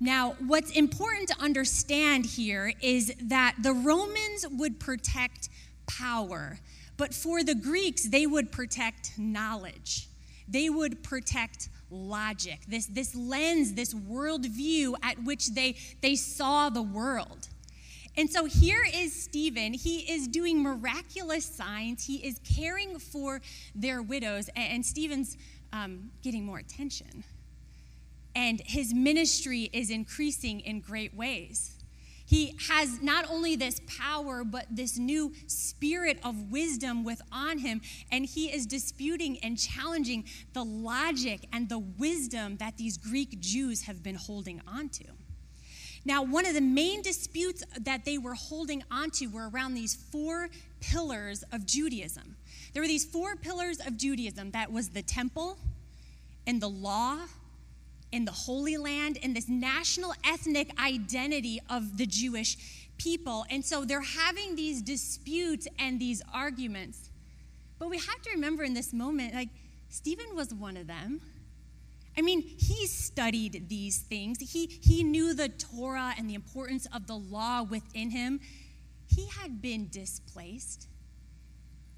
Now, 0.00 0.34
what's 0.44 0.72
important 0.72 1.28
to 1.28 1.38
understand 1.40 2.26
here 2.26 2.72
is 2.80 3.12
that 3.22 3.54
the 3.62 3.72
Romans 3.72 4.44
would 4.50 4.80
protect 4.80 5.48
power, 5.86 6.58
but 6.96 7.14
for 7.14 7.44
the 7.44 7.54
Greeks, 7.54 8.08
they 8.08 8.26
would 8.26 8.50
protect 8.50 9.16
knowledge. 9.16 10.08
They 10.48 10.68
would 10.68 11.04
protect 11.04 11.68
logic, 11.88 12.62
this, 12.66 12.86
this 12.86 13.14
lens, 13.14 13.74
this 13.74 13.94
worldview 13.94 14.96
at 15.04 15.22
which 15.22 15.54
they, 15.54 15.76
they 16.00 16.16
saw 16.16 16.68
the 16.68 16.82
world. 16.82 17.48
And 18.18 18.28
so 18.28 18.44
here 18.44 18.84
is 18.92 19.14
Stephen. 19.14 19.72
He 19.72 20.00
is 20.12 20.28
doing 20.28 20.62
miraculous 20.62 21.46
signs. 21.46 22.04
He 22.04 22.16
is 22.16 22.40
caring 22.40 22.98
for 22.98 23.40
their 23.74 24.02
widows, 24.02 24.50
and 24.54 24.84
Stephen's 24.84 25.38
um, 25.72 26.10
getting 26.22 26.44
more 26.44 26.58
attention 26.58 27.24
and 28.38 28.62
his 28.64 28.94
ministry 28.94 29.68
is 29.72 29.90
increasing 29.90 30.60
in 30.60 30.80
great 30.80 31.12
ways. 31.12 31.74
He 32.24 32.54
has 32.68 33.02
not 33.02 33.28
only 33.28 33.56
this 33.56 33.80
power, 33.98 34.44
but 34.44 34.66
this 34.70 34.96
new 34.96 35.32
spirit 35.48 36.20
of 36.22 36.52
wisdom 36.52 37.02
within 37.02 37.58
him, 37.58 37.80
and 38.12 38.24
he 38.24 38.46
is 38.46 38.64
disputing 38.66 39.38
and 39.38 39.58
challenging 39.58 40.24
the 40.52 40.64
logic 40.64 41.46
and 41.52 41.68
the 41.68 41.80
wisdom 41.80 42.58
that 42.58 42.76
these 42.76 42.96
Greek 42.96 43.40
Jews 43.40 43.82
have 43.82 44.04
been 44.04 44.14
holding 44.14 44.60
onto. 44.68 45.17
Now, 46.04 46.22
one 46.22 46.46
of 46.46 46.54
the 46.54 46.60
main 46.60 47.02
disputes 47.02 47.62
that 47.80 48.04
they 48.04 48.18
were 48.18 48.34
holding 48.34 48.82
onto 48.90 49.28
were 49.28 49.48
around 49.48 49.74
these 49.74 49.94
four 49.94 50.48
pillars 50.80 51.44
of 51.52 51.66
Judaism. 51.66 52.36
There 52.72 52.82
were 52.82 52.88
these 52.88 53.04
four 53.04 53.36
pillars 53.36 53.78
of 53.80 53.96
Judaism 53.96 54.52
that 54.52 54.70
was 54.70 54.90
the 54.90 55.02
temple 55.02 55.58
and 56.46 56.62
the 56.62 56.68
law 56.68 57.18
in 58.10 58.24
the 58.24 58.32
Holy 58.32 58.78
Land, 58.78 59.18
in 59.18 59.34
this 59.34 59.48
national 59.48 60.14
ethnic 60.24 60.70
identity 60.80 61.60
of 61.68 61.98
the 61.98 62.06
Jewish 62.06 62.56
people. 62.96 63.44
And 63.50 63.64
so 63.64 63.84
they're 63.84 64.00
having 64.00 64.56
these 64.56 64.80
disputes 64.80 65.68
and 65.78 66.00
these 66.00 66.22
arguments. 66.32 67.10
But 67.78 67.90
we 67.90 67.98
have 67.98 68.22
to 68.22 68.30
remember 68.30 68.64
in 68.64 68.72
this 68.72 68.92
moment, 68.92 69.34
like, 69.34 69.50
Stephen 69.90 70.34
was 70.34 70.54
one 70.54 70.76
of 70.76 70.86
them. 70.86 71.20
I 72.18 72.20
mean, 72.20 72.42
he 72.42 72.88
studied 72.88 73.68
these 73.68 73.98
things. 73.98 74.40
He, 74.40 74.66
he 74.66 75.04
knew 75.04 75.34
the 75.34 75.48
Torah 75.48 76.14
and 76.18 76.28
the 76.28 76.34
importance 76.34 76.88
of 76.92 77.06
the 77.06 77.14
law 77.14 77.62
within 77.62 78.10
him. 78.10 78.40
He 79.06 79.28
had 79.28 79.62
been 79.62 79.88
displaced. 79.88 80.88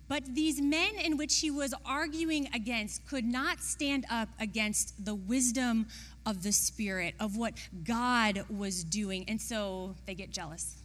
But 0.08 0.34
these 0.34 0.60
men 0.60 0.90
in 1.02 1.16
which 1.16 1.38
he 1.38 1.50
was 1.50 1.72
arguing 1.86 2.50
against 2.52 3.08
could 3.08 3.24
not 3.24 3.60
stand 3.60 4.04
up 4.10 4.28
against 4.38 5.02
the 5.06 5.14
wisdom 5.14 5.86
of 6.26 6.42
the 6.42 6.52
Spirit, 6.52 7.14
of 7.18 7.38
what 7.38 7.54
God 7.82 8.44
was 8.50 8.84
doing. 8.84 9.24
And 9.26 9.40
so 9.40 9.94
they 10.04 10.14
get 10.14 10.30
jealous, 10.30 10.82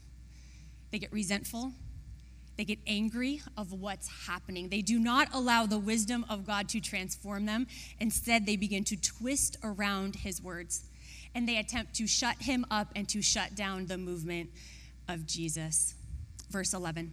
they 0.91 0.99
get 0.99 1.11
resentful, 1.11 1.73
they 2.57 2.65
get 2.65 2.79
angry 2.87 3.41
of 3.57 3.73
what's 3.73 4.27
happening. 4.27 4.69
They 4.69 4.81
do 4.81 4.99
not 4.99 5.27
allow 5.33 5.65
the 5.65 5.79
wisdom 5.79 6.25
of 6.29 6.45
God 6.45 6.69
to 6.69 6.79
transform 6.79 7.45
them. 7.45 7.67
Instead, 7.99 8.45
they 8.45 8.55
begin 8.55 8.83
to 8.85 8.95
twist 8.95 9.57
around 9.63 10.17
his 10.17 10.41
words 10.41 10.85
and 11.35 11.47
they 11.47 11.57
attempt 11.57 11.93
to 11.95 12.07
shut 12.07 12.41
him 12.41 12.65
up 12.71 12.87
and 12.95 13.07
to 13.09 13.21
shut 13.21 13.55
down 13.55 13.87
the 13.87 13.97
movement 13.97 14.49
of 15.09 15.25
Jesus. 15.25 15.95
Verse 16.49 16.73
11. 16.73 17.11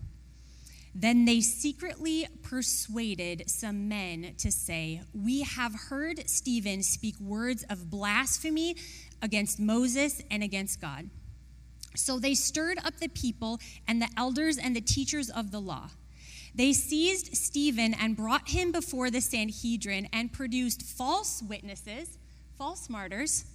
Then 0.95 1.25
they 1.25 1.41
secretly 1.41 2.27
persuaded 2.43 3.51
some 3.51 3.89
men 3.89 4.35
to 4.39 4.53
say, 4.53 5.01
We 5.15 5.43
have 5.43 5.75
heard 5.89 6.29
Stephen 6.29 6.83
speak 6.83 7.19
words 7.19 7.65
of 7.69 7.91
blasphemy 7.91 8.77
against 9.23 9.59
Moses 9.59 10.23
and 10.31 10.43
against 10.43 10.81
God. 10.81 11.09
So 11.95 12.19
they 12.19 12.35
stirred 12.35 12.79
up 12.85 12.99
the 12.99 13.09
people 13.09 13.61
and 13.87 14.01
the 14.01 14.09
elders 14.17 14.59
and 14.59 14.75
the 14.75 14.81
teachers 14.81 15.31
of 15.31 15.51
the 15.51 15.61
law. 15.61 15.91
They 16.55 16.73
seized 16.73 17.37
Stephen 17.37 17.95
and 17.95 18.17
brought 18.17 18.51
him 18.51 18.73
before 18.73 19.11
the 19.11 19.21
Sanhedrin 19.21 20.09
and 20.13 20.33
produced 20.33 20.83
false 20.83 21.43
witnesses, 21.43 22.19
false 22.59 22.91
martyrs, 22.91 23.47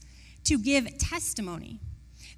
to 0.45 0.57
give 0.57 0.97
testimony. 0.97 1.79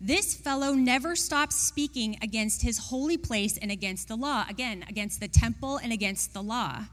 This 0.02 0.36
fellow 0.36 0.74
never 0.74 1.16
stops 1.16 1.56
speaking 1.56 2.18
against 2.22 2.62
his 2.62 2.78
holy 2.78 3.18
place 3.18 3.58
and 3.58 3.72
against 3.72 4.08
the 4.08 4.16
law. 4.16 4.46
Again, 4.50 4.84
against 4.88 5.20
the 5.20 5.28
temple 5.28 5.78
and 5.78 5.92
against 5.92 6.34
the 6.34 6.44
law. 6.44 6.86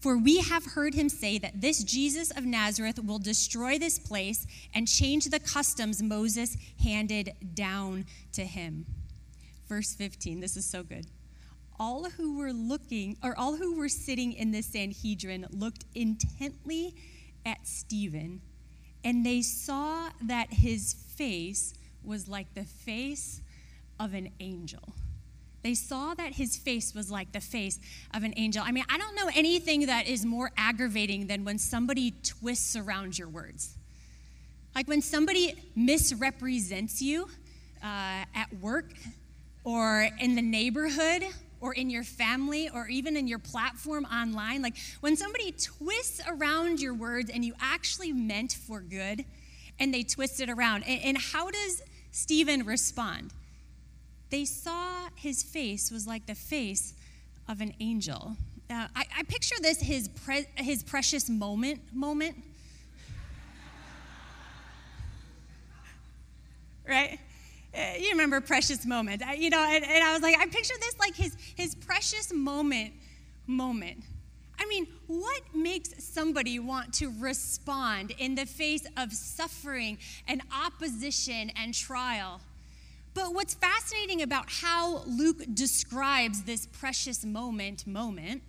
For 0.00 0.16
we 0.16 0.38
have 0.38 0.64
heard 0.64 0.94
him 0.94 1.08
say 1.08 1.38
that 1.38 1.60
this 1.60 1.84
Jesus 1.84 2.30
of 2.30 2.44
Nazareth 2.44 2.98
will 3.04 3.18
destroy 3.18 3.78
this 3.78 3.98
place 3.98 4.46
and 4.74 4.88
change 4.88 5.26
the 5.26 5.40
customs 5.40 6.02
Moses 6.02 6.56
handed 6.82 7.34
down 7.54 8.06
to 8.32 8.44
him. 8.44 8.86
Verse 9.68 9.92
15, 9.94 10.40
this 10.40 10.56
is 10.56 10.64
so 10.64 10.82
good. 10.82 11.06
All 11.78 12.10
who 12.10 12.38
were 12.38 12.52
looking, 12.52 13.16
or 13.22 13.38
all 13.38 13.56
who 13.56 13.76
were 13.76 13.88
sitting 13.88 14.32
in 14.32 14.52
the 14.52 14.62
Sanhedrin, 14.62 15.46
looked 15.50 15.84
intently 15.94 16.94
at 17.44 17.66
Stephen 17.66 18.40
and 19.04 19.24
they 19.24 19.42
saw 19.42 20.10
that 20.22 20.52
his 20.52 20.92
face 20.92 21.74
was 22.02 22.28
like 22.28 22.54
the 22.54 22.64
face 22.64 23.40
of 23.98 24.14
an 24.14 24.30
angel. 24.40 24.94
They 25.62 25.74
saw 25.74 26.14
that 26.14 26.34
his 26.34 26.56
face 26.56 26.94
was 26.94 27.10
like 27.10 27.32
the 27.32 27.40
face 27.40 27.78
of 28.14 28.22
an 28.22 28.32
angel. 28.36 28.62
I 28.64 28.72
mean, 28.72 28.84
I 28.88 28.96
don't 28.96 29.14
know 29.14 29.30
anything 29.34 29.86
that 29.86 30.06
is 30.06 30.24
more 30.24 30.52
aggravating 30.56 31.26
than 31.26 31.44
when 31.44 31.58
somebody 31.58 32.14
twists 32.22 32.76
around 32.76 33.18
your 33.18 33.28
words. 33.28 33.76
Like 34.74 34.88
when 34.88 35.02
somebody 35.02 35.54
misrepresents 35.74 37.02
you 37.02 37.28
uh, 37.82 38.24
at 38.34 38.48
work 38.60 38.92
or 39.64 40.08
in 40.20 40.34
the 40.34 40.42
neighborhood 40.42 41.24
or 41.60 41.74
in 41.74 41.90
your 41.90 42.04
family 42.04 42.70
or 42.72 42.88
even 42.88 43.16
in 43.16 43.28
your 43.28 43.38
platform 43.38 44.06
online. 44.06 44.62
Like 44.62 44.76
when 45.00 45.16
somebody 45.16 45.52
twists 45.52 46.20
around 46.26 46.80
your 46.80 46.94
words 46.94 47.30
and 47.30 47.44
you 47.44 47.54
actually 47.60 48.12
meant 48.12 48.52
for 48.52 48.80
good 48.80 49.24
and 49.78 49.92
they 49.92 50.02
twist 50.02 50.40
it 50.40 50.48
around. 50.48 50.84
And, 50.84 51.02
and 51.02 51.18
how 51.18 51.50
does 51.50 51.82
Stephen 52.12 52.64
respond? 52.64 53.32
They 54.30 54.44
saw 54.44 55.08
his 55.16 55.42
face 55.42 55.90
was 55.90 56.06
like 56.06 56.26
the 56.26 56.34
face 56.34 56.94
of 57.48 57.60
an 57.60 57.74
angel. 57.80 58.36
Uh, 58.70 58.86
I, 58.94 59.04
I, 59.18 59.22
picture 59.24 59.56
this 59.60 59.80
his, 59.80 60.06
pre, 60.08 60.46
his 60.54 60.84
precious 60.84 61.28
moment 61.28 61.80
moment. 61.92 62.36
right? 66.88 67.18
Uh, 67.74 67.80
you 67.98 68.10
remember 68.10 68.40
precious 68.40 68.84
moment 68.84 69.22
you 69.38 69.48
know 69.48 69.60
and, 69.60 69.84
and, 69.84 70.02
i 70.02 70.12
was 70.12 70.22
like 70.22 70.36
i 70.40 70.46
picture 70.46 70.74
this 70.80 70.98
like 70.98 71.14
his 71.14 71.36
his 71.54 71.76
precious 71.76 72.32
moment 72.32 72.92
moment 73.46 74.02
i 74.58 74.66
mean 74.66 74.88
what 75.06 75.40
makes 75.54 75.90
somebody 76.02 76.58
want 76.58 76.92
to 76.92 77.12
respond 77.20 78.12
in 78.18 78.34
the 78.34 78.44
face 78.44 78.84
of 78.96 79.12
suffering 79.12 79.96
and 80.26 80.42
opposition 80.52 81.52
and 81.54 81.72
trial 81.72 82.40
but 83.20 83.34
what's 83.34 83.54
fascinating 83.54 84.22
about 84.22 84.46
how 84.48 85.02
luke 85.06 85.44
describes 85.52 86.44
this 86.44 86.66
precious 86.66 87.24
moment 87.24 87.86
moment 87.86 88.42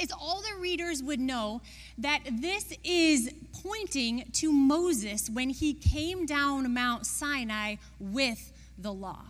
is 0.00 0.12
all 0.12 0.42
the 0.42 0.60
readers 0.60 1.02
would 1.02 1.18
know 1.18 1.60
that 1.98 2.20
this 2.40 2.72
is 2.82 3.32
pointing 3.62 4.24
to 4.32 4.50
Moses 4.52 5.30
when 5.30 5.50
he 5.50 5.72
came 5.74 6.26
down 6.26 6.72
Mount 6.74 7.06
Sinai 7.06 7.76
with 8.00 8.52
the 8.76 8.92
law. 8.92 9.22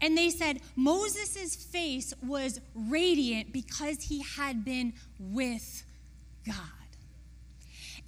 And 0.00 0.18
they 0.18 0.30
said 0.30 0.60
Moses' 0.74 1.54
face 1.54 2.12
was 2.20 2.60
radiant 2.74 3.52
because 3.52 4.02
he 4.02 4.22
had 4.22 4.64
been 4.64 4.92
with 5.20 5.84
God. 6.44 6.79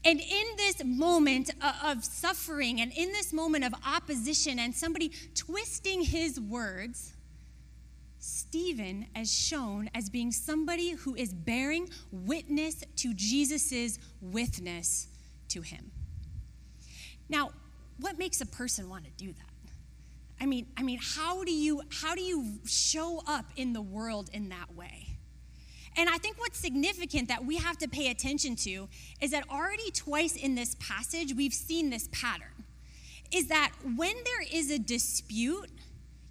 And 0.04 0.21
in 0.21 0.56
this 0.56 0.82
moment 0.85 1.50
of 1.85 2.04
suffering 2.04 2.80
and 2.80 2.92
in 2.92 3.12
this 3.12 3.32
moment 3.32 3.64
of 3.64 3.73
opposition 3.87 4.59
and 4.59 4.75
somebody 4.75 5.12
twisting 5.35 6.02
his 6.02 6.40
words, 6.40 7.12
Stephen 8.18 9.06
is 9.16 9.32
shown 9.32 9.90
as 9.94 10.11
being 10.11 10.32
somebody 10.32 10.90
who 10.90 11.14
is 11.14 11.32
bearing 11.32 11.88
witness 12.11 12.82
to 12.97 13.14
Jesus' 13.14 13.99
witness 14.21 15.09
to 15.49 15.61
him. 15.61 15.90
Now, 17.28 17.50
what 17.99 18.18
makes 18.18 18.40
a 18.40 18.47
person 18.47 18.88
want 18.88 19.04
to 19.04 19.11
do 19.12 19.32
that? 19.32 19.73
I 20.40 20.47
mean, 20.47 20.66
I 20.76 20.82
mean, 20.82 20.99
how 21.00 21.44
do 21.44 21.52
you 21.52 21.82
how 21.90 22.16
do 22.16 22.21
you 22.21 22.59
show 22.66 23.23
up 23.26 23.47
in 23.56 23.73
the 23.73 23.82
world 23.82 24.28
in 24.32 24.49
that 24.49 24.75
way? 24.75 25.12
And 25.96 26.08
I 26.08 26.16
think 26.18 26.38
what's 26.38 26.58
significant 26.58 27.28
that 27.28 27.44
we 27.44 27.56
have 27.56 27.76
to 27.78 27.88
pay 27.88 28.11
attention 28.11 28.56
to 28.56 28.88
is 29.20 29.30
that 29.32 29.44
already 29.50 29.90
twice 29.90 30.37
in 30.37 30.54
this 30.54 30.76
passage 30.80 31.34
we've 31.34 31.52
seen 31.52 31.90
this 31.90 32.08
pattern. 32.12 32.64
Is 33.30 33.49
that 33.49 33.72
when 33.96 34.14
there 34.25 34.42
is 34.52 34.70
a 34.70 34.78
dispute, 34.78 35.70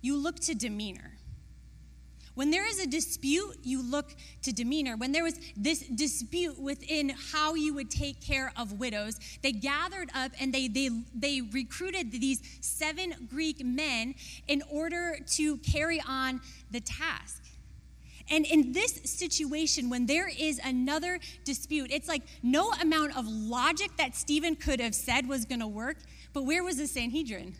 you 0.01 0.15
look 0.15 0.39
to 0.41 0.55
demeanor. 0.55 1.11
When 2.33 2.49
there 2.49 2.65
is 2.65 2.79
a 2.79 2.87
dispute, 2.87 3.57
you 3.63 3.83
look 3.83 4.15
to 4.43 4.53
demeanor. 4.53 4.95
When 4.95 5.11
there 5.11 5.23
was 5.23 5.37
this 5.57 5.81
dispute 5.81 6.57
within 6.57 7.09
how 7.09 7.55
you 7.55 7.73
would 7.73 7.91
take 7.91 8.21
care 8.21 8.53
of 8.55 8.79
widows, 8.79 9.19
they 9.41 9.51
gathered 9.51 10.09
up 10.15 10.31
and 10.39 10.53
they, 10.53 10.67
they, 10.67 10.89
they 11.13 11.41
recruited 11.41 12.11
these 12.11 12.41
seven 12.61 13.27
Greek 13.29 13.63
men 13.65 14.15
in 14.47 14.63
order 14.71 15.17
to 15.31 15.57
carry 15.57 16.01
on 16.07 16.39
the 16.71 16.79
task. 16.79 17.43
And 18.31 18.45
in 18.45 18.71
this 18.71 18.93
situation, 19.03 19.89
when 19.89 20.05
there 20.05 20.29
is 20.29 20.59
another 20.63 21.19
dispute, 21.43 21.91
it's 21.91 22.07
like 22.07 22.23
no 22.41 22.71
amount 22.81 23.17
of 23.17 23.27
logic 23.27 23.91
that 23.97 24.15
Stephen 24.15 24.55
could 24.55 24.79
have 24.79 24.95
said 24.95 25.27
was 25.27 25.43
going 25.43 25.59
to 25.59 25.67
work. 25.67 25.97
But 26.31 26.43
where 26.43 26.63
was 26.63 26.77
the 26.77 26.87
Sanhedrin? 26.87 27.55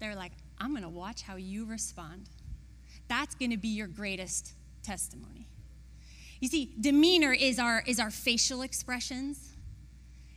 They're 0.00 0.16
like, 0.16 0.32
I'm 0.58 0.70
going 0.70 0.82
to 0.82 0.88
watch 0.88 1.22
how 1.22 1.36
you 1.36 1.64
respond. 1.64 2.28
That's 3.06 3.36
going 3.36 3.52
to 3.52 3.56
be 3.56 3.68
your 3.68 3.86
greatest 3.86 4.52
testimony. 4.82 5.46
You 6.40 6.48
see, 6.48 6.74
demeanor 6.80 7.32
is 7.32 7.60
our, 7.60 7.82
is 7.86 8.00
our 8.00 8.10
facial 8.10 8.62
expressions, 8.62 9.54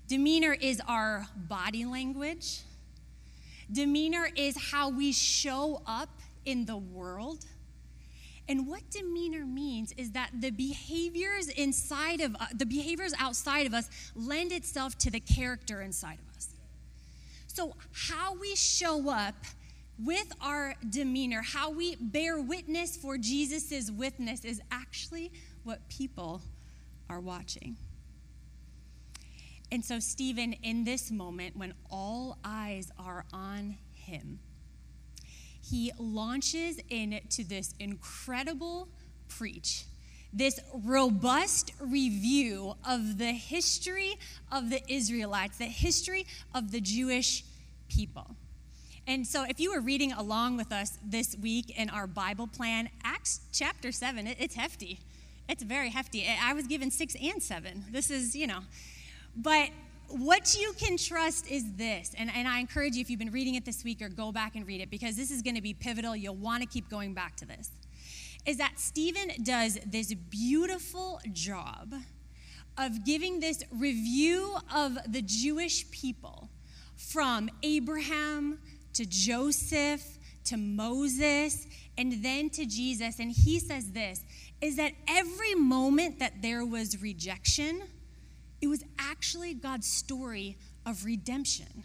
demeanor 0.08 0.54
is 0.54 0.82
our 0.88 1.28
body 1.36 1.86
language, 1.86 2.62
demeanor 3.72 4.30
is 4.36 4.72
how 4.72 4.90
we 4.90 5.12
show 5.12 5.82
up 5.86 6.10
in 6.46 6.66
the 6.66 6.78
world. 6.78 7.46
And 8.50 8.68
what 8.68 8.90
demeanor 8.90 9.46
means 9.46 9.94
is 9.98 10.12
that 10.12 10.30
the 10.40 10.52
behaviors 10.52 11.48
inside 11.48 12.22
of 12.22 12.36
uh, 12.36 12.48
the 12.54 12.66
behaviors 12.66 13.14
outside 13.20 13.66
of 13.66 13.74
us 13.74 13.90
lend 14.16 14.52
itself 14.52 14.98
to 15.00 15.12
the 15.12 15.20
character 15.20 15.82
inside 15.82 16.18
of 16.20 16.36
us. 16.36 16.50
So 17.48 17.76
how 17.92 18.34
we 18.36 18.56
show 18.56 19.10
up 19.10 19.36
with 20.04 20.34
our 20.42 20.76
demeanor, 20.90 21.42
how 21.42 21.70
we 21.70 21.96
bear 21.96 22.42
witness 22.42 22.98
for 22.98 23.18
Jesus' 23.18 23.92
witness 23.92 24.44
is 24.44 24.62
actually 24.72 25.32
what 25.64 25.88
people 25.90 26.42
are 27.10 27.20
watching. 27.20 27.78
And 29.72 29.86
so, 29.86 30.00
Stephen, 30.00 30.54
in 30.64 30.84
this 30.84 31.12
moment, 31.12 31.56
when 31.56 31.74
all 31.90 32.38
eyes 32.44 32.92
are 33.00 33.26
on 33.32 33.78
him, 33.94 34.40
he 35.72 35.92
launches 35.98 36.78
into 36.90 37.44
this 37.44 37.74
incredible 37.80 38.90
preach, 39.30 39.86
this 40.34 40.60
robust 40.74 41.72
review 41.80 42.76
of 42.88 43.18
the 43.18 43.32
history 43.32 44.16
of 44.52 44.70
the 44.70 44.82
Israelites, 44.92 45.58
the 45.58 45.66
history 45.66 46.28
of 46.54 46.72
the 46.72 46.82
Jewish 46.82 47.44
people. 47.88 48.36
And 49.08 49.26
so, 49.26 49.44
if 49.44 49.60
you 49.60 49.74
were 49.74 49.80
reading 49.80 50.12
along 50.12 50.58
with 50.58 50.72
us 50.72 50.98
this 51.04 51.36
week 51.42 51.78
in 51.78 51.90
our 51.90 52.06
Bible 52.06 52.48
plan, 52.48 52.90
Acts 53.04 53.42
chapter 53.52 53.92
7, 53.92 54.28
it's 54.28 54.56
hefty. 54.56 55.00
It's 55.50 55.64
very 55.64 55.90
hefty. 55.90 56.28
I 56.28 56.54
was 56.54 56.68
given 56.68 56.92
six 56.92 57.16
and 57.22 57.42
seven. 57.42 57.86
This 57.92 58.12
is, 58.12 58.36
you 58.36 58.46
know. 58.46 58.60
But 59.36 59.70
what 60.14 60.56
you 60.56 60.74
can 60.78 60.98
trust 60.98 61.50
is 61.50 61.74
this, 61.76 62.14
and, 62.18 62.32
and 62.34 62.48
I 62.48 62.60
encourage 62.60 62.96
you, 62.96 63.02
if 63.02 63.10
you've 63.10 63.20
been 63.20 63.32
reading 63.32 63.56
it 63.56 63.66
this 63.66 63.84
week, 63.84 64.02
or 64.02 64.10
go 64.10 64.32
back 64.32 64.56
and 64.56 64.66
read 64.66 64.82
it 64.82 64.90
because 64.90 65.16
this 65.16 65.32
is 65.32 65.42
going 65.42 65.56
to 65.56 65.62
be 65.62 65.74
pivotal. 65.74 66.16
You'll 66.16 66.36
want 66.36 66.62
to 66.64 66.68
keep 66.68 66.90
going 66.90 67.14
back 67.14 67.36
to 67.38 67.46
this. 67.46 67.72
Is 68.46 68.58
that 68.58 68.80
Stephen 68.80 69.44
does 69.44 69.80
this 69.86 70.14
beautiful 70.14 71.20
job 71.32 71.94
of 72.78 73.06
giving 73.06 73.40
this 73.40 73.64
review 73.72 74.56
of 74.74 74.98
the 75.08 75.22
Jewish 75.22 75.90
people 75.92 76.50
from 76.96 77.50
Abraham 77.64 78.60
to 78.94 79.06
Joseph, 79.06 80.18
to 80.46 80.58
Moses, 80.58 81.68
and 81.98 82.24
then 82.24 82.50
to 82.52 82.66
Jesus. 82.66 83.20
And 83.20 83.32
he 83.32 83.60
says 83.60 83.92
this 83.92 84.24
is 84.62 84.76
that 84.76 84.94
every 85.08 85.56
moment 85.56 86.20
that 86.20 86.42
there 86.42 86.64
was 86.64 87.02
rejection, 87.02 87.82
it 88.62 88.68
was 88.68 88.84
actually 89.00 89.54
God's 89.54 89.88
story 89.88 90.58
of 90.86 91.06
redemption. 91.06 91.84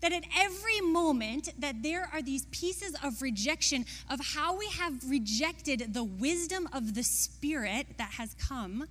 That 0.00 0.12
at 0.12 0.24
every 0.38 0.80
moment 0.80 1.50
that 1.58 1.82
there 1.82 2.08
are 2.12 2.22
these 2.22 2.46
pieces 2.46 2.96
of 3.04 3.20
rejection 3.20 3.84
of 4.08 4.18
how 4.34 4.56
we 4.56 4.66
have 4.70 4.94
rejected 5.08 5.92
the 5.92 6.04
wisdom 6.04 6.68
of 6.72 6.94
the 6.94 7.02
Spirit 7.02 7.98
that 7.98 8.12
has 8.12 8.34
come, 8.34 8.88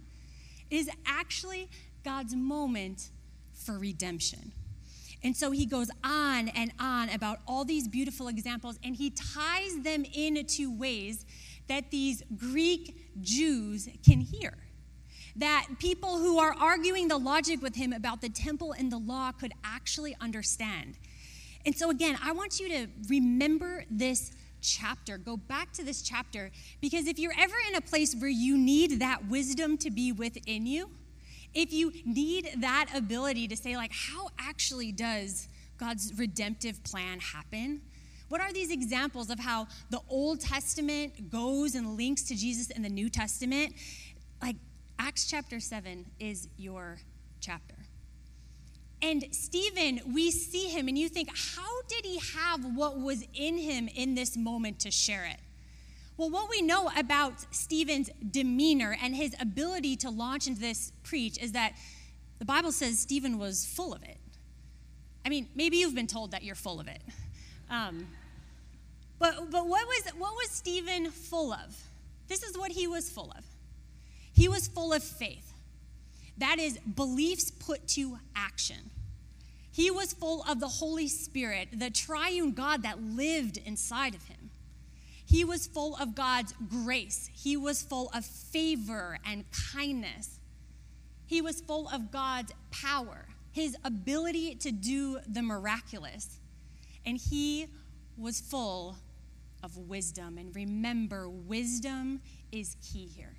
is 0.69 0.87
actually 1.07 1.67
God's 2.05 2.35
moment 2.35 3.09
for 3.53 3.79
redemption. 3.79 4.51
And 5.23 5.35
so 5.35 5.51
he 5.51 5.65
goes 5.65 5.89
on 6.03 6.47
and 6.49 6.71
on 6.79 7.09
about 7.09 7.39
all 7.47 7.65
these 7.65 7.87
beautiful 7.87 8.27
examples, 8.27 8.79
and 8.83 8.95
he 8.95 9.09
ties 9.09 9.81
them 9.81 10.05
into 10.13 10.71
ways 10.71 11.25
that 11.67 11.91
these 11.91 12.23
Greek 12.37 12.95
Jews 13.21 13.89
can 14.05 14.21
hear. 14.21 14.53
That 15.39 15.67
people 15.79 16.17
who 16.17 16.39
are 16.39 16.53
arguing 16.53 17.07
the 17.07 17.17
logic 17.17 17.61
with 17.61 17.75
him 17.75 17.91
about 17.91 18.21
the 18.21 18.29
temple 18.29 18.73
and 18.73 18.91
the 18.91 18.97
law 18.97 19.31
could 19.31 19.53
actually 19.63 20.15
understand. 20.21 20.97
And 21.65 21.75
so, 21.75 21.89
again, 21.89 22.17
I 22.23 22.31
want 22.31 22.59
you 22.59 22.69
to 22.69 22.87
remember 23.07 23.83
this 23.91 24.31
chapter. 24.61 25.17
Go 25.17 25.37
back 25.37 25.71
to 25.73 25.83
this 25.83 26.01
chapter 26.01 26.51
because 26.81 27.07
if 27.07 27.19
you're 27.19 27.33
ever 27.37 27.55
in 27.69 27.75
a 27.75 27.81
place 27.81 28.15
where 28.15 28.29
you 28.29 28.57
need 28.57 28.99
that 28.99 29.27
wisdom 29.27 29.77
to 29.79 29.91
be 29.91 30.11
within 30.11 30.65
you, 30.65 30.89
if 31.53 31.73
you 31.73 31.91
need 32.05 32.49
that 32.59 32.87
ability 32.95 33.47
to 33.47 33.57
say, 33.57 33.75
like, 33.75 33.91
how 33.93 34.29
actually 34.37 34.91
does 34.91 35.47
God's 35.77 36.13
redemptive 36.17 36.83
plan 36.83 37.19
happen? 37.19 37.81
What 38.29 38.41
are 38.41 38.53
these 38.53 38.71
examples 38.71 39.29
of 39.29 39.39
how 39.39 39.67
the 39.89 40.01
Old 40.07 40.39
Testament 40.39 41.31
goes 41.31 41.73
and 41.73 41.97
links 41.97 42.23
to 42.23 42.35
Jesus 42.35 42.69
in 42.69 42.83
the 42.83 42.89
New 42.89 43.09
Testament? 43.09 43.73
Like, 44.41 44.57
Acts 45.01 45.25
chapter 45.25 45.61
7 45.61 46.05
is 46.19 46.49
your 46.57 46.97
chapter. 47.39 47.75
And 49.01 49.25
Stephen, 49.31 50.01
we 50.13 50.29
see 50.29 50.67
him 50.67 50.89
and 50.89 50.97
you 50.97 51.07
think, 51.07 51.29
how 51.55 51.81
did 51.87 52.03
he 52.03 52.19
have 52.35 52.75
what 52.75 52.99
was 52.99 53.25
in 53.33 53.57
him 53.57 53.87
in 53.87 54.13
this 54.13 54.35
moment 54.35 54.79
to 54.79 54.91
share 54.91 55.23
it? 55.23 55.39
Well, 56.17 56.29
what 56.29 56.49
we 56.49 56.61
know 56.61 56.91
about 56.97 57.33
Stephen's 57.55 58.09
demeanor 58.29 58.97
and 59.01 59.15
his 59.15 59.33
ability 59.39 59.95
to 59.97 60.09
launch 60.09 60.47
into 60.47 60.59
this 60.59 60.91
preach 61.03 61.41
is 61.41 61.53
that 61.53 61.75
the 62.39 62.45
Bible 62.45 62.73
says 62.73 62.99
Stephen 62.99 63.39
was 63.39 63.65
full 63.65 63.93
of 63.93 64.03
it. 64.03 64.17
I 65.25 65.29
mean, 65.29 65.47
maybe 65.55 65.77
you've 65.77 65.95
been 65.95 66.07
told 66.07 66.31
that 66.31 66.43
you're 66.43 66.55
full 66.55 66.79
of 66.79 66.87
it. 66.87 67.01
Um, 67.69 68.07
but 69.19 69.51
but 69.51 69.67
what, 69.67 69.87
was, 69.87 70.13
what 70.17 70.33
was 70.33 70.49
Stephen 70.49 71.11
full 71.11 71.53
of? 71.53 71.77
This 72.27 72.41
is 72.41 72.57
what 72.57 72.71
he 72.71 72.87
was 72.87 73.11
full 73.11 73.31
of. 73.37 73.45
He 74.39 74.47
was 74.47 74.69
full 74.69 74.93
of 74.93 75.03
faith. 75.03 75.51
That 76.37 76.59
is, 76.59 76.77
beliefs 76.77 77.51
put 77.51 77.89
to 77.89 78.19
action. 78.37 78.89
He 79.69 79.91
was 79.91 80.13
full 80.13 80.45
of 80.47 80.61
the 80.61 80.67
Holy 80.69 81.09
Spirit, 81.09 81.67
the 81.77 81.89
triune 81.89 82.53
God 82.53 82.83
that 82.83 83.03
lived 83.03 83.57
inside 83.57 84.15
of 84.15 84.23
him. 84.23 84.49
He 85.25 85.43
was 85.43 85.67
full 85.67 85.97
of 85.97 86.15
God's 86.15 86.53
grace. 86.69 87.29
He 87.33 87.57
was 87.57 87.81
full 87.81 88.09
of 88.13 88.23
favor 88.23 89.17
and 89.25 89.43
kindness. 89.73 90.39
He 91.25 91.41
was 91.41 91.59
full 91.59 91.89
of 91.89 92.09
God's 92.09 92.53
power, 92.71 93.27
his 93.51 93.75
ability 93.83 94.55
to 94.55 94.71
do 94.71 95.19
the 95.27 95.41
miraculous. 95.41 96.39
And 97.05 97.17
he 97.17 97.67
was 98.17 98.39
full 98.39 98.95
of 99.61 99.75
wisdom. 99.75 100.37
And 100.37 100.55
remember, 100.55 101.27
wisdom 101.27 102.21
is 102.53 102.77
key 102.81 103.05
here. 103.05 103.38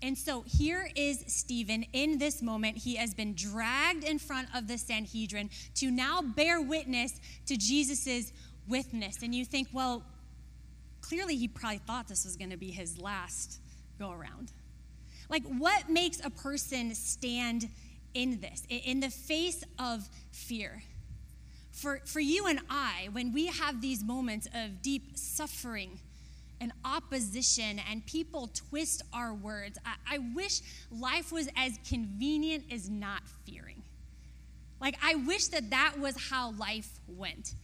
And 0.00 0.16
so 0.16 0.44
here 0.46 0.88
is 0.94 1.24
Stephen 1.26 1.84
in 1.92 2.18
this 2.18 2.40
moment. 2.40 2.78
He 2.78 2.96
has 2.96 3.14
been 3.14 3.34
dragged 3.34 4.04
in 4.04 4.18
front 4.18 4.48
of 4.54 4.68
the 4.68 4.78
Sanhedrin 4.78 5.50
to 5.76 5.90
now 5.90 6.22
bear 6.22 6.60
witness 6.60 7.20
to 7.46 7.56
Jesus' 7.56 8.32
witness. 8.68 9.22
And 9.22 9.34
you 9.34 9.44
think, 9.44 9.68
well, 9.72 10.04
clearly 11.00 11.36
he 11.36 11.48
probably 11.48 11.78
thought 11.78 12.06
this 12.06 12.24
was 12.24 12.36
going 12.36 12.50
to 12.50 12.56
be 12.56 12.70
his 12.70 13.00
last 13.00 13.60
go 13.98 14.12
around. 14.12 14.52
Like, 15.28 15.44
what 15.44 15.90
makes 15.90 16.24
a 16.24 16.30
person 16.30 16.94
stand 16.94 17.68
in 18.14 18.40
this, 18.40 18.62
in 18.68 19.00
the 19.00 19.10
face 19.10 19.64
of 19.78 20.08
fear? 20.30 20.82
For, 21.72 22.00
for 22.06 22.20
you 22.20 22.46
and 22.46 22.60
I, 22.70 23.08
when 23.12 23.32
we 23.32 23.46
have 23.46 23.80
these 23.80 24.02
moments 24.02 24.48
of 24.54 24.80
deep 24.80 25.16
suffering 25.16 26.00
and 26.60 26.72
opposition 26.84 27.80
and 27.90 28.04
people 28.06 28.50
twist 28.54 29.02
our 29.12 29.32
words, 29.34 29.78
I, 29.84 30.16
I 30.16 30.18
wish 30.34 30.60
life 30.90 31.32
was 31.32 31.48
as 31.56 31.78
convenient 31.88 32.64
as 32.72 32.88
not 32.90 33.22
fearing. 33.44 33.82
Like, 34.80 34.96
I 35.02 35.16
wish 35.16 35.48
that 35.48 35.70
that 35.70 35.94
was 35.98 36.14
how 36.30 36.52
life 36.52 37.00
went 37.08 37.54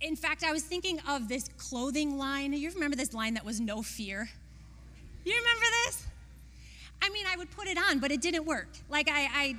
In 0.00 0.16
fact, 0.16 0.42
I 0.44 0.52
was 0.52 0.62
thinking 0.62 1.00
of 1.08 1.28
this 1.28 1.48
clothing 1.58 2.18
line. 2.18 2.52
You 2.52 2.70
remember 2.70 2.96
this 2.96 3.12
line 3.14 3.34
that 3.34 3.44
was 3.44 3.60
no 3.60 3.82
fear? 3.82 4.28
You 5.24 5.34
remember 5.34 5.66
this? 5.84 6.06
I 7.02 7.10
mean, 7.10 7.26
I 7.28 7.36
would 7.36 7.50
put 7.50 7.68
it 7.68 7.78
on, 7.78 7.98
but 7.98 8.10
it 8.10 8.20
didn't 8.20 8.46
work. 8.46 8.68
Like 8.88 9.08
I, 9.08 9.28
I, 9.34 9.56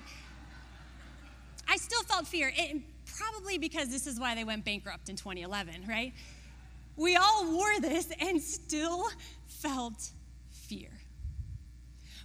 I 1.69 1.77
still 1.77 2.03
felt 2.03 2.27
fear. 2.27 2.51
It, 2.55 2.81
probably 3.05 3.57
because 3.57 3.89
this 3.89 4.07
is 4.07 4.19
why 4.19 4.35
they 4.35 4.43
went 4.43 4.65
bankrupt 4.65 5.09
in 5.09 5.15
2011, 5.15 5.85
right? 5.87 6.13
We 6.97 7.15
all 7.15 7.51
wore 7.53 7.79
this 7.79 8.11
and 8.19 8.41
still 8.41 9.07
felt 9.45 10.09
fear. 10.49 10.89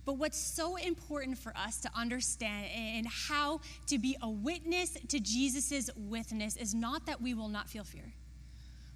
But 0.05 0.15
what's 0.15 0.39
so 0.39 0.77
important 0.77 1.39
for 1.39 1.57
us 1.57 1.79
to 1.83 1.91
understand 1.95 2.67
and 2.75 3.07
how 3.07 3.61
to 3.87 3.99
be 3.99 4.17
a 4.21 4.29
witness 4.29 4.97
to 5.09 5.21
Jesus' 5.21 5.91
witness 5.97 6.57
is 6.57 6.75
not 6.75 7.07
that 7.07 7.23
we 7.23 7.35
will 7.35 7.49
not 7.49 7.71
feel 7.71 7.85
fear, 7.85 8.13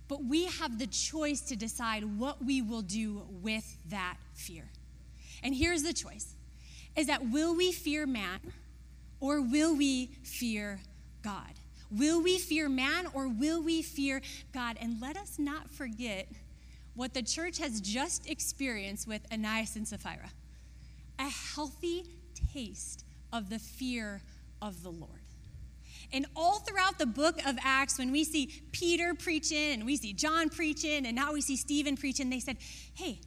but 0.08 0.24
we 0.24 0.46
have 0.46 0.78
the 0.78 0.86
choice 0.86 1.42
to 1.42 1.56
decide 1.56 2.18
what 2.18 2.44
we 2.44 2.60
will 2.60 2.82
do 2.82 3.22
with 3.42 3.78
that 3.88 4.16
fear. 4.34 4.64
And 5.44 5.54
here's 5.54 5.82
the 5.82 5.92
choice 5.92 6.34
is 6.96 7.06
that 7.06 7.30
will 7.30 7.54
we 7.54 7.70
fear 7.70 8.06
man 8.06 8.40
or 9.20 9.42
will 9.42 9.76
we 9.76 10.06
fear 10.22 10.80
God? 11.22 11.52
Will 11.90 12.22
we 12.22 12.38
fear 12.38 12.68
man 12.68 13.06
or 13.14 13.28
will 13.28 13.62
we 13.62 13.82
fear 13.82 14.20
God? 14.52 14.76
And 14.80 15.00
let 15.00 15.16
us 15.16 15.38
not 15.38 15.70
forget 15.70 16.28
what 16.94 17.14
the 17.14 17.22
church 17.22 17.58
has 17.58 17.80
just 17.80 18.28
experienced 18.28 19.06
with 19.06 19.22
Ananias 19.32 19.76
and 19.76 19.86
Sapphira 19.86 20.30
a 21.18 21.28
healthy 21.28 22.04
taste 22.52 23.04
of 23.32 23.48
the 23.48 23.58
fear 23.58 24.20
of 24.60 24.82
the 24.82 24.90
Lord. 24.90 25.10
And 26.12 26.26
all 26.36 26.58
throughout 26.60 26.98
the 26.98 27.06
book 27.06 27.38
of 27.46 27.56
Acts, 27.62 27.98
when 27.98 28.12
we 28.12 28.22
see 28.22 28.62
Peter 28.70 29.14
preaching 29.14 29.72
and 29.72 29.86
we 29.86 29.96
see 29.96 30.12
John 30.12 30.48
preaching 30.50 31.06
and 31.06 31.16
now 31.16 31.32
we 31.32 31.40
see 31.40 31.56
Stephen 31.56 31.96
preaching, 31.96 32.30
they 32.30 32.40
said, 32.40 32.58
Hey, 32.94 33.18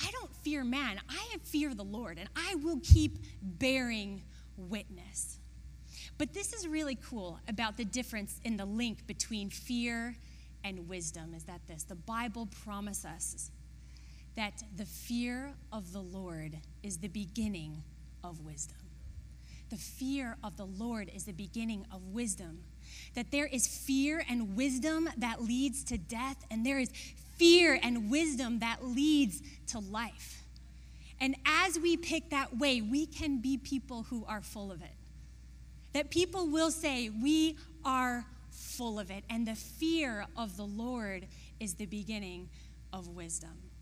I 0.00 0.10
don't 0.10 0.34
fear 0.36 0.64
man, 0.64 1.00
I 1.08 1.36
fear 1.44 1.74
the 1.74 1.84
Lord, 1.84 2.18
and 2.18 2.28
I 2.34 2.56
will 2.56 2.80
keep 2.82 3.18
bearing 3.40 4.22
witness. 4.56 5.38
But 6.18 6.34
this 6.34 6.52
is 6.52 6.68
really 6.68 6.96
cool 6.96 7.40
about 7.48 7.76
the 7.76 7.84
difference 7.84 8.40
in 8.44 8.56
the 8.56 8.64
link 8.64 9.06
between 9.06 9.50
fear 9.50 10.16
and 10.64 10.88
wisdom 10.88 11.34
is 11.34 11.44
that 11.44 11.66
this 11.66 11.82
the 11.82 11.94
Bible 11.94 12.48
promises 12.64 13.50
that 14.36 14.62
the 14.76 14.86
fear 14.86 15.52
of 15.72 15.92
the 15.92 16.00
Lord 16.00 16.58
is 16.82 16.98
the 16.98 17.08
beginning 17.08 17.82
of 18.24 18.44
wisdom. 18.44 18.78
The 19.70 19.76
fear 19.76 20.36
of 20.44 20.56
the 20.56 20.66
Lord 20.66 21.10
is 21.14 21.24
the 21.24 21.32
beginning 21.32 21.86
of 21.90 22.02
wisdom. 22.08 22.64
That 23.14 23.30
there 23.30 23.46
is 23.46 23.66
fear 23.66 24.22
and 24.28 24.54
wisdom 24.54 25.08
that 25.16 25.42
leads 25.42 25.82
to 25.84 25.98
death, 25.98 26.44
and 26.50 26.64
there 26.64 26.78
is 26.78 26.90
fear 27.36 27.78
and 27.82 28.10
wisdom 28.10 28.58
that 28.58 28.84
leads 28.84 29.42
to 29.68 29.78
life. 29.78 30.44
And 31.20 31.36
as 31.46 31.78
we 31.78 31.96
pick 31.96 32.30
that 32.30 32.58
way, 32.58 32.82
we 32.82 33.06
can 33.06 33.40
be 33.40 33.56
people 33.56 34.04
who 34.04 34.24
are 34.26 34.42
full 34.42 34.70
of 34.70 34.82
it. 34.82 34.92
That 35.92 36.10
people 36.10 36.48
will 36.48 36.70
say, 36.70 37.10
We 37.10 37.56
are 37.84 38.24
full 38.50 38.98
of 38.98 39.10
it. 39.10 39.24
And 39.28 39.46
the 39.46 39.54
fear 39.54 40.26
of 40.36 40.56
the 40.56 40.64
Lord 40.64 41.26
is 41.60 41.74
the 41.74 41.86
beginning 41.86 42.48
of 42.92 43.08
wisdom. 43.08 43.72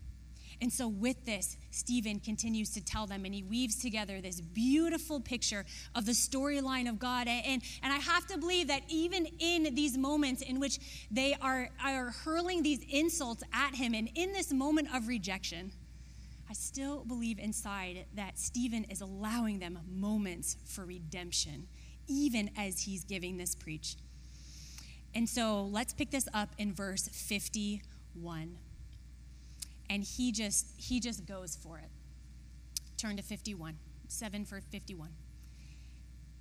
And 0.61 0.71
so, 0.71 0.87
with 0.87 1.25
this, 1.25 1.57
Stephen 1.71 2.19
continues 2.19 2.69
to 2.75 2.85
tell 2.85 3.07
them, 3.07 3.25
and 3.25 3.33
he 3.33 3.41
weaves 3.41 3.81
together 3.81 4.21
this 4.21 4.39
beautiful 4.39 5.19
picture 5.19 5.65
of 5.95 6.05
the 6.05 6.11
storyline 6.11 6.87
of 6.87 6.99
God. 6.99 7.27
And, 7.27 7.63
and 7.81 7.91
I 7.91 7.97
have 7.97 8.27
to 8.27 8.37
believe 8.37 8.67
that 8.67 8.83
even 8.87 9.25
in 9.39 9.73
these 9.73 9.97
moments 9.97 10.43
in 10.43 10.59
which 10.59 11.07
they 11.09 11.35
are, 11.41 11.69
are 11.83 12.11
hurling 12.11 12.61
these 12.61 12.85
insults 12.87 13.43
at 13.51 13.73
him, 13.73 13.95
and 13.95 14.07
in 14.13 14.33
this 14.33 14.53
moment 14.53 14.93
of 14.93 15.07
rejection, 15.07 15.71
I 16.47 16.53
still 16.53 17.05
believe 17.05 17.39
inside 17.39 18.05
that 18.15 18.37
Stephen 18.37 18.83
is 18.83 19.01
allowing 19.01 19.57
them 19.57 19.79
moments 19.89 20.57
for 20.65 20.85
redemption, 20.85 21.65
even 22.07 22.49
as 22.57 22.83
he's 22.83 23.03
giving 23.03 23.37
this 23.37 23.55
preach. 23.55 23.95
And 25.13 25.27
so 25.27 25.63
let's 25.71 25.93
pick 25.93 26.11
this 26.11 26.27
up 26.33 26.49
in 26.57 26.73
verse 26.73 27.07
51 27.07 28.57
and 29.89 30.03
he 30.03 30.31
just 30.31 30.67
he 30.77 30.99
just 30.99 31.25
goes 31.25 31.57
for 31.61 31.77
it. 31.77 31.89
Turn 32.97 33.17
to 33.17 33.23
51 33.23 33.77
7 34.07 34.45
for 34.45 34.61
51 34.61 35.09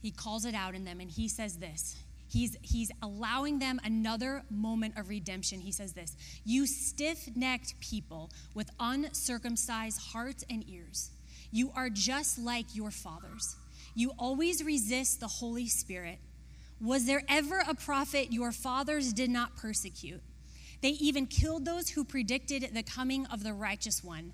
he 0.01 0.11
calls 0.11 0.44
it 0.44 0.55
out 0.55 0.75
in 0.75 0.85
them 0.85 1.01
and 1.01 1.11
he 1.11 1.29
says 1.29 1.59
this. 1.59 1.96
He's 2.29 2.57
he's 2.62 2.90
allowing 3.03 3.59
them 3.59 3.81
another 3.85 4.44
moment 4.51 4.96
of 4.96 5.09
redemption. 5.09 5.61
He 5.61 5.73
says 5.73 5.92
this 5.92 6.16
you 6.44 6.66
stiff-necked 6.66 7.81
people 7.81 8.31
with 8.55 8.70
uncircumcised 8.79 10.01
hearts 10.12 10.44
and 10.49 10.64
ears 10.68 11.11
you 11.51 11.73
are 11.75 11.90
just 11.90 12.38
like 12.38 12.66
your 12.75 12.90
fathers 12.90 13.57
you 13.94 14.12
always 14.18 14.62
resist 14.64 15.20
the 15.20 15.29
holy 15.29 15.66
spirit 15.66 16.18
was 16.81 17.07
there 17.07 17.22
ever 17.29 17.62
a 17.68 17.74
prophet 17.74 18.33
your 18.33 18.53
fathers 18.53 19.12
did 19.12 19.31
not 19.31 19.57
persecute 19.57 20.22
they 20.81 20.90
even 20.90 21.26
killed 21.26 21.64
those 21.64 21.90
who 21.90 22.05
predicted 22.05 22.70
the 22.72 22.83
coming 22.83 23.26
of 23.26 23.42
the 23.42 23.53
righteous 23.53 24.03
one. 24.03 24.33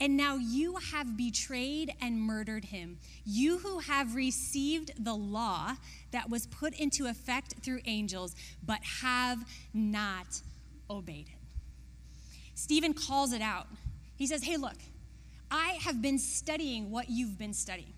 And 0.00 0.16
now 0.16 0.36
you 0.36 0.76
have 0.76 1.16
betrayed 1.16 1.92
and 2.00 2.20
murdered 2.20 2.66
him. 2.66 2.98
You 3.24 3.58
who 3.58 3.80
have 3.80 4.14
received 4.14 4.92
the 5.02 5.14
law 5.14 5.74
that 6.12 6.30
was 6.30 6.46
put 6.46 6.72
into 6.78 7.06
effect 7.06 7.54
through 7.64 7.80
angels, 7.84 8.36
but 8.64 8.78
have 9.02 9.44
not 9.74 10.40
obeyed 10.88 11.26
it. 11.28 11.38
Stephen 12.54 12.94
calls 12.94 13.32
it 13.32 13.42
out. 13.42 13.66
He 14.16 14.26
says, 14.26 14.44
Hey, 14.44 14.56
look, 14.56 14.76
I 15.50 15.78
have 15.80 16.00
been 16.00 16.18
studying 16.18 16.90
what 16.92 17.10
you've 17.10 17.38
been 17.38 17.54
studying. 17.54 17.94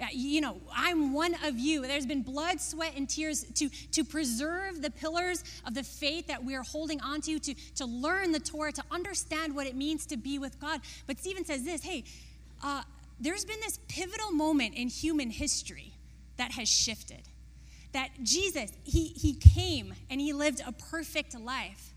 Uh, 0.00 0.06
you 0.12 0.40
know, 0.40 0.56
I'm 0.74 1.12
one 1.12 1.34
of 1.44 1.58
you. 1.58 1.82
There's 1.82 2.06
been 2.06 2.22
blood, 2.22 2.60
sweat, 2.60 2.94
and 2.96 3.08
tears 3.08 3.44
to, 3.56 3.68
to 3.68 4.04
preserve 4.04 4.80
the 4.80 4.90
pillars 4.90 5.44
of 5.66 5.74
the 5.74 5.82
faith 5.82 6.26
that 6.28 6.42
we 6.42 6.54
are 6.54 6.62
holding 6.62 7.00
onto, 7.00 7.38
to, 7.38 7.54
to 7.76 7.86
learn 7.86 8.32
the 8.32 8.40
Torah, 8.40 8.72
to 8.72 8.82
understand 8.90 9.54
what 9.54 9.66
it 9.66 9.76
means 9.76 10.06
to 10.06 10.16
be 10.16 10.38
with 10.38 10.58
God. 10.58 10.80
But 11.06 11.18
Stephen 11.18 11.44
says 11.44 11.64
this 11.64 11.82
hey, 11.82 12.04
uh, 12.62 12.82
there's 13.20 13.44
been 13.44 13.60
this 13.60 13.78
pivotal 13.88 14.32
moment 14.32 14.74
in 14.74 14.88
human 14.88 15.30
history 15.30 15.92
that 16.38 16.52
has 16.52 16.68
shifted. 16.68 17.22
That 17.92 18.10
Jesus, 18.22 18.72
he, 18.84 19.08
he 19.08 19.34
came 19.34 19.94
and 20.08 20.20
he 20.20 20.32
lived 20.32 20.62
a 20.66 20.72
perfect 20.72 21.38
life 21.38 21.92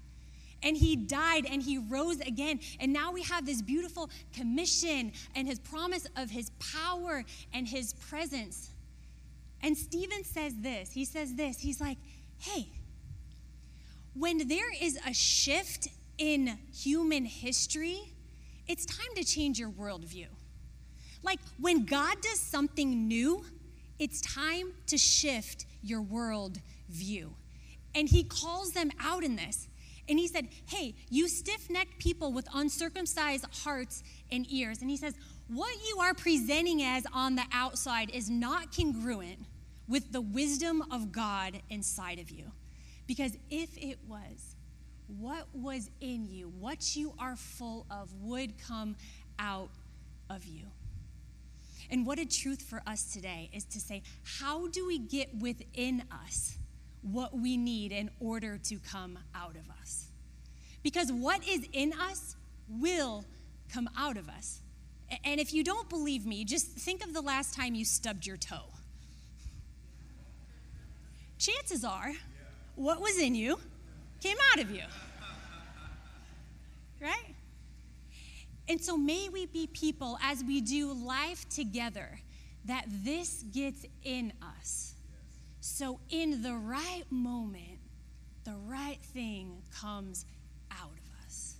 and 0.63 0.78
he 0.78 0.95
died 0.95 1.45
and 1.49 1.62
he 1.62 1.78
rose 1.78 2.19
again. 2.21 2.60
And 2.80 2.93
now 2.93 3.12
we 3.12 3.23
have 3.23 3.45
this 3.45 3.62
beautiful 3.62 4.10
commission 4.36 5.12
and 5.36 5.47
his 5.47 5.60
promise 5.60 6.08
of 6.15 6.30
his 6.30 6.52
power 6.60 7.23
and 7.54 7.67
his 7.67 7.93
presence. 7.93 8.69
And 9.62 9.78
Stephen 9.78 10.23
says 10.23 10.56
this 10.60 10.91
he 10.91 11.06
says 11.06 11.36
this 11.36 11.60
he's 11.60 11.80
like, 11.80 11.97
hey, 12.39 12.67
when 14.13 14.47
there 14.47 14.71
is 14.82 14.99
a 15.08 15.13
shift 15.13 15.88
in 16.17 16.58
human 16.73 17.26
history, 17.26 18.13
it's 18.67 18.86
time 18.86 19.15
to 19.15 19.23
change 19.23 19.60
your 19.60 19.69
worldview. 19.69 20.28
Like 21.23 21.39
when 21.60 21.86
God 21.86 22.21
does 22.21 22.39
something 22.39 23.08
new, 23.08 23.45
it's 23.99 24.21
time 24.21 24.73
to 24.88 24.97
shift 24.97 25.65
your 25.82 26.02
world 26.02 26.60
view. 26.89 27.36
And 27.95 28.10
he 28.10 28.23
calls 28.23 28.71
them 28.71 28.91
out 28.99 29.23
in 29.23 29.36
this. 29.36 29.67
And 30.10 30.20
he 30.20 30.28
said, 30.28 30.50
Hey, 30.68 30.96
you 31.10 31.28
stiff 31.28 31.70
necked 31.70 32.00
people 32.00 32.34
with 32.34 32.48
uncircumcised 32.54 33.46
hearts 33.63 34.04
and 34.32 34.46
ears. 34.52 34.82
And 34.82 34.89
he 34.89 34.98
says, 34.98 35.16
What 35.48 35.76
you 35.88 36.00
are 36.00 36.13
presenting 36.13 36.84
as 36.84 37.06
on 37.13 37.36
the 37.36 37.46
outside 37.52 38.10
is 38.10 38.30
not 38.30 38.76
congruent 38.76 39.39
with 39.88 40.12
the 40.12 40.22
wisdom 40.22 40.84
of 40.92 41.12
God 41.12 41.62
inside 41.70 42.20
of 42.20 42.30
you. 42.30 42.52
Because 43.08 43.38
if 43.50 43.78
it 43.78 44.00
was, 44.08 44.56
what 45.08 45.48
was 45.54 45.89
in 46.00 46.26
you, 46.26 46.52
what 46.60 46.96
you 46.96 47.13
are 47.20 47.36
full 47.36 47.86
of, 47.92 48.13
would 48.22 48.58
come 48.58 48.96
out 49.38 49.70
of 50.30 50.46
you. 50.46 50.66
And 51.89 52.06
what 52.06 52.18
a 52.18 52.26
truth 52.26 52.62
for 52.62 52.82
us 52.88 53.12
today 53.12 53.50
is 53.54 53.66
to 53.66 53.80
say, 53.80 54.04
how 54.39 54.68
do 54.68 54.88
we 54.88 54.98
get 54.98 55.36
within 55.36 56.04
us 56.26 56.58
what 57.04 57.38
we 57.38 57.58
need 57.58 57.92
in 57.92 58.10
order 58.20 58.58
to 58.58 58.78
come 58.80 59.20
out 59.36 59.56
of 59.56 59.70
us. 59.82 60.08
Because 60.82 61.12
what 61.12 61.48
is 61.48 61.68
in 61.74 61.94
us 61.94 62.36
will 62.68 63.26
come 63.72 63.89
out 63.98 64.18
of 64.18 64.30
us. 64.30 64.62
And 65.24 65.39
if 65.39 65.54
you 65.54 65.63
don't 65.63 65.89
believe 65.89 66.26
me, 66.26 66.44
just 66.46 66.68
think 66.68 67.04
of 67.04 67.13
the 67.13 67.22
last 67.22 67.54
time 67.54 67.76
you 67.76 67.86
stubbed 67.86 68.26
your 68.26 68.38
toe. 68.38 68.70
Chances 71.38 71.84
are, 71.84 72.13
what 72.76 73.02
was 73.02 73.20
in 73.20 73.36
you 73.36 73.60
came 74.22 74.38
out 74.52 74.60
of 74.60 74.72
you. 74.72 74.84
Right? 77.02 77.36
And 78.70 78.82
so 78.82 78.98
may 78.98 79.28
we 79.28 79.46
be 79.46 79.68
people 79.68 80.18
as 80.24 80.42
we 80.44 80.62
do 80.62 80.94
life 80.94 81.48
together 81.50 82.20
that 82.66 82.86
this 82.88 83.44
gets 83.52 83.86
in 84.04 84.32
us 84.42 84.93
so, 85.65 86.02
in 86.10 86.41
the 86.41 86.56
right 86.56 87.06
moment, 87.10 87.80
the 88.43 88.58
right 88.65 88.99
thing 89.02 89.63
comes 89.73 90.26
out 90.69 90.91
of 90.91 91.26
us. 91.26 91.56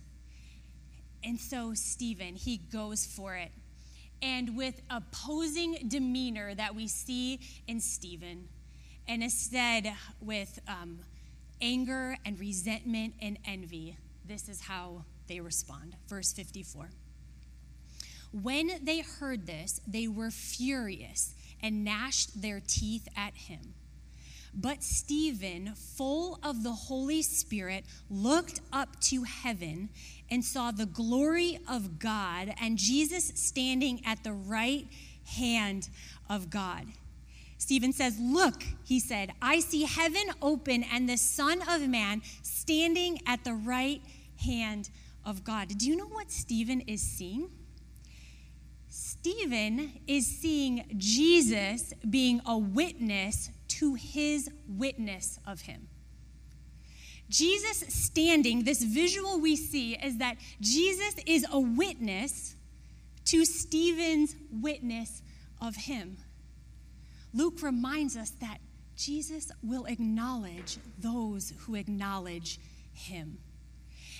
And 1.24 1.40
so 1.40 1.72
Stephen, 1.72 2.34
he 2.34 2.58
goes 2.58 3.06
for 3.06 3.34
it. 3.34 3.50
And 4.20 4.58
with 4.58 4.82
opposing 4.90 5.88
demeanor 5.88 6.54
that 6.54 6.74
we 6.74 6.86
see 6.86 7.40
in 7.66 7.80
Stephen, 7.80 8.46
and 9.08 9.22
instead 9.22 9.90
with 10.20 10.58
um, 10.68 10.98
anger 11.62 12.18
and 12.26 12.38
resentment 12.38 13.14
and 13.22 13.38
envy, 13.46 13.96
this 14.26 14.50
is 14.50 14.60
how 14.60 15.06
they 15.28 15.40
respond. 15.40 15.96
Verse 16.08 16.30
54. 16.34 16.90
When 18.32 18.70
they 18.82 19.00
heard 19.00 19.46
this, 19.46 19.80
they 19.86 20.08
were 20.08 20.30
furious 20.30 21.34
and 21.62 21.86
gnashed 21.86 22.42
their 22.42 22.60
teeth 22.60 23.08
at 23.16 23.32
him. 23.32 23.72
But 24.56 24.82
Stephen, 24.82 25.74
full 25.74 26.38
of 26.42 26.62
the 26.62 26.72
Holy 26.72 27.22
Spirit, 27.22 27.84
looked 28.08 28.60
up 28.72 29.00
to 29.02 29.24
heaven 29.24 29.88
and 30.30 30.44
saw 30.44 30.70
the 30.70 30.86
glory 30.86 31.58
of 31.68 31.98
God 31.98 32.54
and 32.60 32.78
Jesus 32.78 33.32
standing 33.34 34.00
at 34.06 34.22
the 34.22 34.32
right 34.32 34.86
hand 35.26 35.88
of 36.30 36.50
God. 36.50 36.86
Stephen 37.58 37.92
says, 37.92 38.18
Look, 38.20 38.62
he 38.84 39.00
said, 39.00 39.32
I 39.40 39.60
see 39.60 39.84
heaven 39.84 40.24
open 40.40 40.84
and 40.84 41.08
the 41.08 41.16
Son 41.16 41.62
of 41.68 41.88
Man 41.88 42.22
standing 42.42 43.20
at 43.26 43.42
the 43.42 43.54
right 43.54 44.02
hand 44.44 44.90
of 45.24 45.44
God. 45.44 45.68
Do 45.76 45.88
you 45.88 45.96
know 45.96 46.06
what 46.06 46.30
Stephen 46.30 46.80
is 46.82 47.00
seeing? 47.00 47.50
Stephen 48.88 49.92
is 50.06 50.26
seeing 50.26 50.84
Jesus 50.96 51.92
being 52.08 52.40
a 52.46 52.56
witness 52.56 53.50
to 53.78 53.94
his 53.94 54.50
witness 54.68 55.38
of 55.46 55.62
him. 55.62 55.88
Jesus 57.28 57.84
standing, 57.88 58.64
this 58.64 58.82
visual 58.82 59.40
we 59.40 59.56
see 59.56 59.94
is 59.94 60.18
that 60.18 60.36
Jesus 60.60 61.14
is 61.26 61.46
a 61.50 61.58
witness 61.58 62.54
to 63.26 63.44
Stephen's 63.44 64.36
witness 64.50 65.22
of 65.60 65.74
him. 65.74 66.18
Luke 67.32 67.62
reminds 67.62 68.16
us 68.16 68.30
that 68.40 68.58
Jesus 68.96 69.50
will 69.62 69.86
acknowledge 69.86 70.78
those 70.98 71.52
who 71.60 71.74
acknowledge 71.74 72.60
him. 72.92 73.38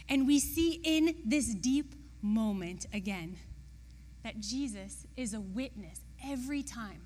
And 0.08 0.26
we 0.26 0.40
see 0.40 0.80
in 0.82 1.14
this 1.24 1.54
deep 1.54 1.94
moment 2.22 2.86
again 2.92 3.36
that 4.24 4.40
Jesus 4.40 5.06
is 5.16 5.34
a 5.34 5.40
witness 5.40 6.00
every 6.24 6.62
time 6.62 7.02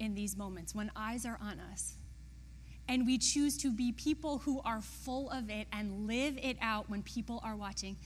in 0.00 0.14
these 0.14 0.36
moments 0.36 0.74
when 0.74 0.90
eyes 0.96 1.24
are 1.26 1.38
on 1.40 1.60
us. 1.72 1.94
And 2.88 3.06
we 3.06 3.18
choose 3.18 3.58
to 3.58 3.70
be 3.70 3.92
people 3.92 4.38
who 4.38 4.60
are 4.64 4.80
full 4.80 5.30
of 5.30 5.50
it 5.50 5.68
and 5.72 6.06
live 6.06 6.38
it 6.42 6.56
out 6.62 6.88
when 6.88 7.02
people 7.02 7.40
are 7.44 7.54
watching. 7.54 7.96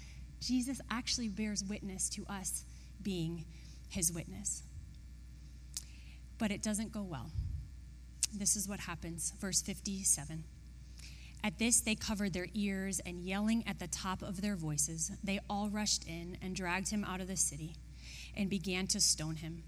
Jesus 0.40 0.81
actually 0.90 1.28
bears 1.28 1.62
witness 1.62 2.09
to 2.11 2.26
us 2.28 2.64
being 3.00 3.44
his 3.88 4.12
witness. 4.12 4.64
But 6.38 6.50
it 6.50 6.62
doesn't 6.62 6.90
go 6.90 7.02
well. 7.02 7.31
This 8.35 8.57
is 8.57 8.68
what 8.68 8.81
happens. 8.81 9.33
Verse 9.38 9.62
57. 9.62 10.44
At 11.44 11.59
this, 11.59 11.81
they 11.81 11.94
covered 11.94 12.33
their 12.33 12.46
ears 12.55 13.00
and 13.05 13.20
yelling 13.20 13.64
at 13.66 13.78
the 13.78 13.88
top 13.88 14.22
of 14.22 14.40
their 14.40 14.55
voices, 14.55 15.11
they 15.24 15.40
all 15.50 15.68
rushed 15.68 16.07
in 16.07 16.38
and 16.40 16.55
dragged 16.55 16.90
him 16.90 17.05
out 17.05 17.20
of 17.20 17.26
the 17.26 17.37
city 17.37 17.74
and 18.37 18.48
began 18.48 18.87
to 18.88 19.00
stone 19.00 19.37
him. 19.37 19.64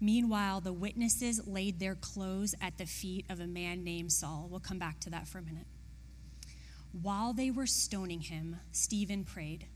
Meanwhile, 0.00 0.62
the 0.62 0.72
witnesses 0.72 1.46
laid 1.46 1.78
their 1.78 1.94
clothes 1.94 2.54
at 2.60 2.78
the 2.78 2.86
feet 2.86 3.26
of 3.28 3.38
a 3.38 3.46
man 3.46 3.84
named 3.84 4.12
Saul. 4.12 4.48
We'll 4.50 4.60
come 4.60 4.78
back 4.78 4.98
to 5.00 5.10
that 5.10 5.28
for 5.28 5.38
a 5.38 5.42
minute. 5.42 5.66
While 6.92 7.34
they 7.34 7.50
were 7.50 7.66
stoning 7.66 8.22
him, 8.22 8.56
Stephen 8.72 9.24
prayed, 9.24 9.66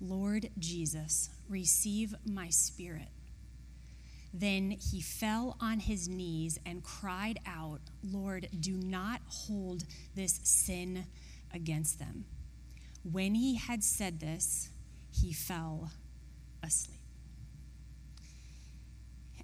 Lord 0.00 0.50
Jesus, 0.58 1.30
receive 1.48 2.14
my 2.26 2.48
spirit. 2.50 3.08
Then 4.34 4.72
he 4.72 5.00
fell 5.00 5.56
on 5.60 5.80
his 5.80 6.08
knees 6.08 6.58
and 6.66 6.82
cried 6.82 7.38
out, 7.46 7.80
Lord, 8.02 8.48
do 8.60 8.72
not 8.72 9.22
hold 9.26 9.84
this 10.14 10.40
sin 10.42 11.06
against 11.54 11.98
them. 11.98 12.26
When 13.10 13.34
he 13.34 13.56
had 13.56 13.82
said 13.82 14.20
this, 14.20 14.68
he 15.10 15.32
fell 15.32 15.92
asleep 16.62 16.97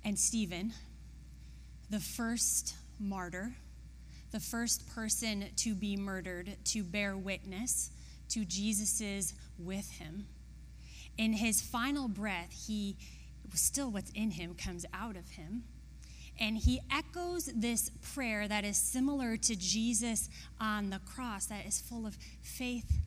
and 0.04 0.18
Stephen, 0.18 0.72
the 1.90 2.00
first 2.00 2.74
martyr, 2.98 3.54
the 4.32 4.40
first 4.40 4.88
person 4.94 5.46
to 5.56 5.74
be 5.74 5.96
murdered 5.96 6.56
to 6.64 6.82
bear 6.82 7.16
witness 7.16 7.90
to 8.28 8.44
Jesus's 8.44 9.34
with 9.58 9.90
him. 9.92 10.26
In 11.16 11.34
his 11.34 11.60
final 11.60 12.08
breath, 12.08 12.52
he 12.66 12.96
still 13.54 13.90
what's 13.90 14.10
in 14.10 14.32
him 14.32 14.54
comes 14.54 14.84
out 14.92 15.16
of 15.16 15.28
him. 15.30 15.64
And 16.40 16.58
he 16.58 16.80
echoes 16.90 17.48
this 17.54 17.90
prayer 18.14 18.48
that 18.48 18.64
is 18.64 18.76
similar 18.76 19.36
to 19.36 19.54
Jesus 19.54 20.28
on 20.60 20.90
the 20.90 20.98
cross, 20.98 21.46
that 21.46 21.64
is 21.64 21.80
full 21.80 22.06
of 22.06 22.18
faith 22.42 22.98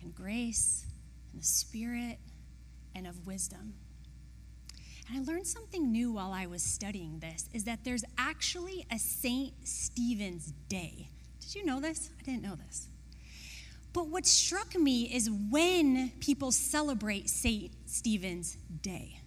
and 0.00 0.14
grace 0.14 0.86
and 1.32 1.42
the 1.42 1.46
Spirit 1.46 2.18
and 2.94 3.06
of 3.06 3.26
wisdom. 3.26 3.74
And 5.08 5.18
I 5.18 5.32
learned 5.32 5.46
something 5.46 5.90
new 5.90 6.12
while 6.12 6.32
I 6.32 6.46
was 6.46 6.62
studying 6.62 7.18
this 7.18 7.48
is 7.52 7.64
that 7.64 7.84
there's 7.84 8.04
actually 8.18 8.86
a 8.90 8.98
St. 8.98 9.52
Stephen's 9.64 10.52
Day. 10.68 11.08
Did 11.40 11.54
you 11.54 11.64
know 11.64 11.80
this? 11.80 12.10
I 12.18 12.22
didn't 12.22 12.42
know 12.42 12.56
this. 12.66 12.88
But 13.92 14.08
what 14.08 14.24
struck 14.24 14.74
me 14.74 15.04
is 15.14 15.30
when 15.30 16.12
people 16.20 16.50
celebrate 16.50 17.28
St. 17.28 17.72
Stephen's 17.86 18.56
Day. 18.80 19.18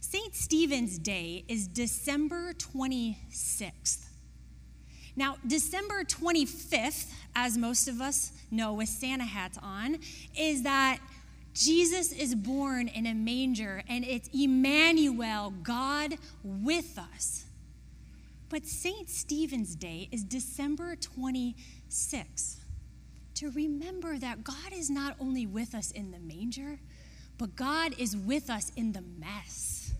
St. 0.00 0.34
Stephen's 0.34 0.98
Day 0.98 1.44
is 1.48 1.66
December 1.66 2.52
26th. 2.54 4.06
Now, 5.16 5.36
December 5.46 6.04
25th, 6.04 7.12
as 7.34 7.58
most 7.58 7.88
of 7.88 8.00
us 8.00 8.32
know 8.50 8.72
with 8.74 8.88
Santa 8.88 9.24
hats 9.24 9.58
on, 9.62 9.98
is 10.38 10.62
that 10.62 11.00
Jesus 11.54 12.12
is 12.12 12.34
born 12.34 12.88
in 12.88 13.06
a 13.06 13.14
manger, 13.14 13.82
and 13.88 14.04
it's 14.04 14.28
Emmanuel, 14.32 15.50
God 15.62 16.16
with 16.42 16.98
us. 16.98 17.44
But 18.48 18.66
St. 18.66 19.08
Stephen's 19.08 19.74
Day 19.74 20.08
is 20.12 20.24
December 20.24 20.96
26th 20.96 22.56
to 23.34 23.50
remember 23.50 24.18
that 24.18 24.44
God 24.44 24.72
is 24.72 24.90
not 24.90 25.16
only 25.18 25.46
with 25.46 25.74
us 25.74 25.90
in 25.90 26.10
the 26.10 26.18
manger, 26.18 26.78
but 27.38 27.56
God 27.56 27.94
is 27.98 28.16
with 28.16 28.50
us 28.50 28.70
in 28.76 28.92
the 28.92 29.02
mess. 29.18 29.92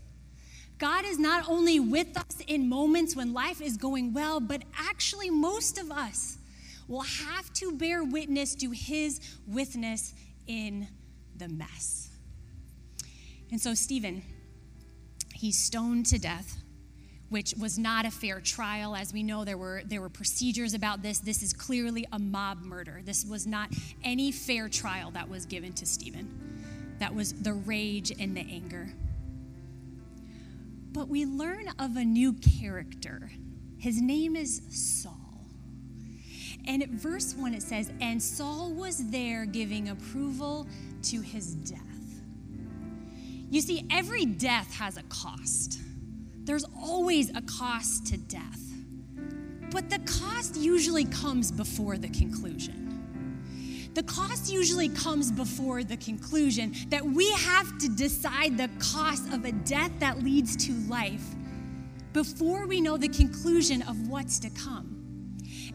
God 0.79 1.05
is 1.05 1.19
not 1.19 1.49
only 1.49 1.81
with 1.81 2.17
us 2.17 2.38
in 2.47 2.69
moments 2.69 3.15
when 3.15 3.33
life 3.33 3.61
is 3.61 3.77
going 3.77 4.12
well, 4.12 4.41
but 4.41 4.62
actually, 4.77 5.31
most 5.31 5.79
of 5.79 5.91
us 5.91 6.38
will 6.88 7.03
have 7.03 7.53
to 7.55 7.73
bear 7.73 8.03
witness 8.05 8.55
to 8.57 8.71
his 8.71 9.21
witness 9.47 10.12
in 10.47 10.88
the 11.37 11.49
mess. 11.49 12.09
And 13.51 13.61
so, 13.61 13.75
Stephen, 13.75 14.23
he's 15.35 15.59
stoned 15.59 16.07
to 16.07 16.18
death 16.18 16.62
which 17.33 17.55
was 17.59 17.79
not 17.79 18.05
a 18.05 18.11
fair 18.11 18.40
trial. 18.40 18.95
As 18.95 19.11
we 19.11 19.23
know, 19.23 19.42
there 19.42 19.57
were, 19.57 19.81
there 19.87 20.03
were 20.03 20.11
procedures 20.11 20.75
about 20.75 21.03
this. 21.03 21.18
This 21.18 21.42
is 21.42 21.55
clearly 21.55 22.07
a 22.12 22.18
mob 22.18 22.61
murder. 22.61 23.01
This 23.03 23.25
was 23.25 23.47
not 23.47 23.71
any 24.05 24.31
fair 24.31 24.68
trial 24.68 25.11
that 25.12 25.31
was 25.31 25.47
given 25.47 25.73
to 25.75 25.87
Stephen. 25.87 26.29
That 26.99 27.14
was 27.14 27.33
the 27.33 27.55
rage 27.55 28.12
and 28.21 28.37
the 28.37 28.42
anger. 28.42 28.92
But 30.92 31.09
we 31.09 31.25
learn 31.25 31.68
of 31.79 31.97
a 31.97 32.05
new 32.05 32.35
character. 32.35 33.33
His 33.79 33.99
name 33.99 34.37
is 34.37 34.61
Saul. 34.68 35.22
And 36.66 36.83
at 36.83 36.90
verse 36.90 37.35
1 37.35 37.55
it 37.55 37.62
says, 37.62 37.90
And 38.01 38.22
Saul 38.22 38.72
was 38.72 39.11
there 39.11 39.46
giving 39.46 39.88
approval 39.88 40.66
to 41.05 41.20
his 41.20 41.55
death. 41.55 41.81
You 43.51 43.61
see, 43.61 43.87
every 43.90 44.25
death 44.25 44.72
has 44.75 44.96
a 44.96 45.03
cost. 45.05 45.81
There's 46.44 46.64
always 46.81 47.31
a 47.37 47.42
cost 47.42 48.07
to 48.07 48.16
death. 48.16 48.61
But 49.70 49.90
the 49.90 49.98
cost 50.01 50.57
usually 50.57 51.05
comes 51.05 51.51
before 51.51 51.98
the 51.98 52.09
conclusion. 52.09 52.83
The 53.94 54.03
cost 54.03 54.51
usually 54.51 54.88
comes 54.88 55.31
before 55.31 55.85
the 55.85 55.98
conclusion 55.98 56.75
that 56.88 57.05
we 57.05 57.31
have 57.33 57.79
to 57.79 57.88
decide 57.88 58.57
the 58.57 58.70
cost 58.79 59.31
of 59.33 59.44
a 59.44 59.53
death 59.53 59.92
that 59.98 60.22
leads 60.22 60.57
to 60.66 60.72
life 60.88 61.25
before 62.12 62.66
we 62.66 62.81
know 62.81 62.96
the 62.96 63.09
conclusion 63.09 63.83
of 63.83 64.09
what's 64.09 64.38
to 64.40 64.51
come. 64.51 64.92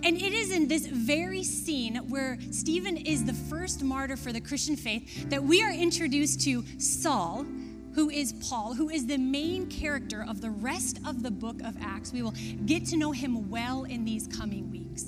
And 0.03 0.15
it 0.15 0.33
is 0.33 0.51
in 0.51 0.67
this 0.67 0.85
very 0.85 1.43
scene 1.43 1.95
where 2.09 2.37
Stephen 2.51 2.97
is 2.97 3.25
the 3.25 3.33
first 3.33 3.83
martyr 3.83 4.15
for 4.15 4.31
the 4.31 4.41
Christian 4.41 4.75
faith 4.75 5.29
that 5.29 5.43
we 5.43 5.63
are 5.63 5.71
introduced 5.71 6.41
to 6.41 6.63
Saul, 6.77 7.45
who 7.93 8.09
is 8.09 8.33
Paul, 8.33 8.75
who 8.75 8.89
is 8.89 9.07
the 9.07 9.17
main 9.17 9.65
character 9.67 10.23
of 10.27 10.39
the 10.39 10.51
rest 10.51 10.99
of 11.05 11.23
the 11.23 11.31
book 11.31 11.61
of 11.63 11.75
Acts. 11.81 12.13
We 12.13 12.21
will 12.21 12.35
get 12.65 12.85
to 12.87 12.97
know 12.97 13.11
him 13.11 13.49
well 13.49 13.85
in 13.85 14.05
these 14.05 14.27
coming 14.27 14.69
weeks. 14.71 15.03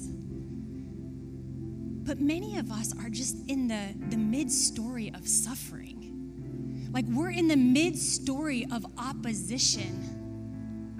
But 2.07 2.19
many 2.19 2.57
of 2.57 2.71
us 2.71 2.91
are 2.97 3.09
just 3.09 3.37
in 3.47 3.67
the, 3.67 3.93
the 4.09 4.17
mid 4.17 4.51
story 4.51 5.11
of 5.13 5.27
suffering. 5.27 6.89
Like 6.91 7.05
we're 7.07 7.29
in 7.29 7.47
the 7.47 7.55
mid 7.55 7.95
story 7.97 8.65
of 8.71 8.85
opposition. 8.97 10.18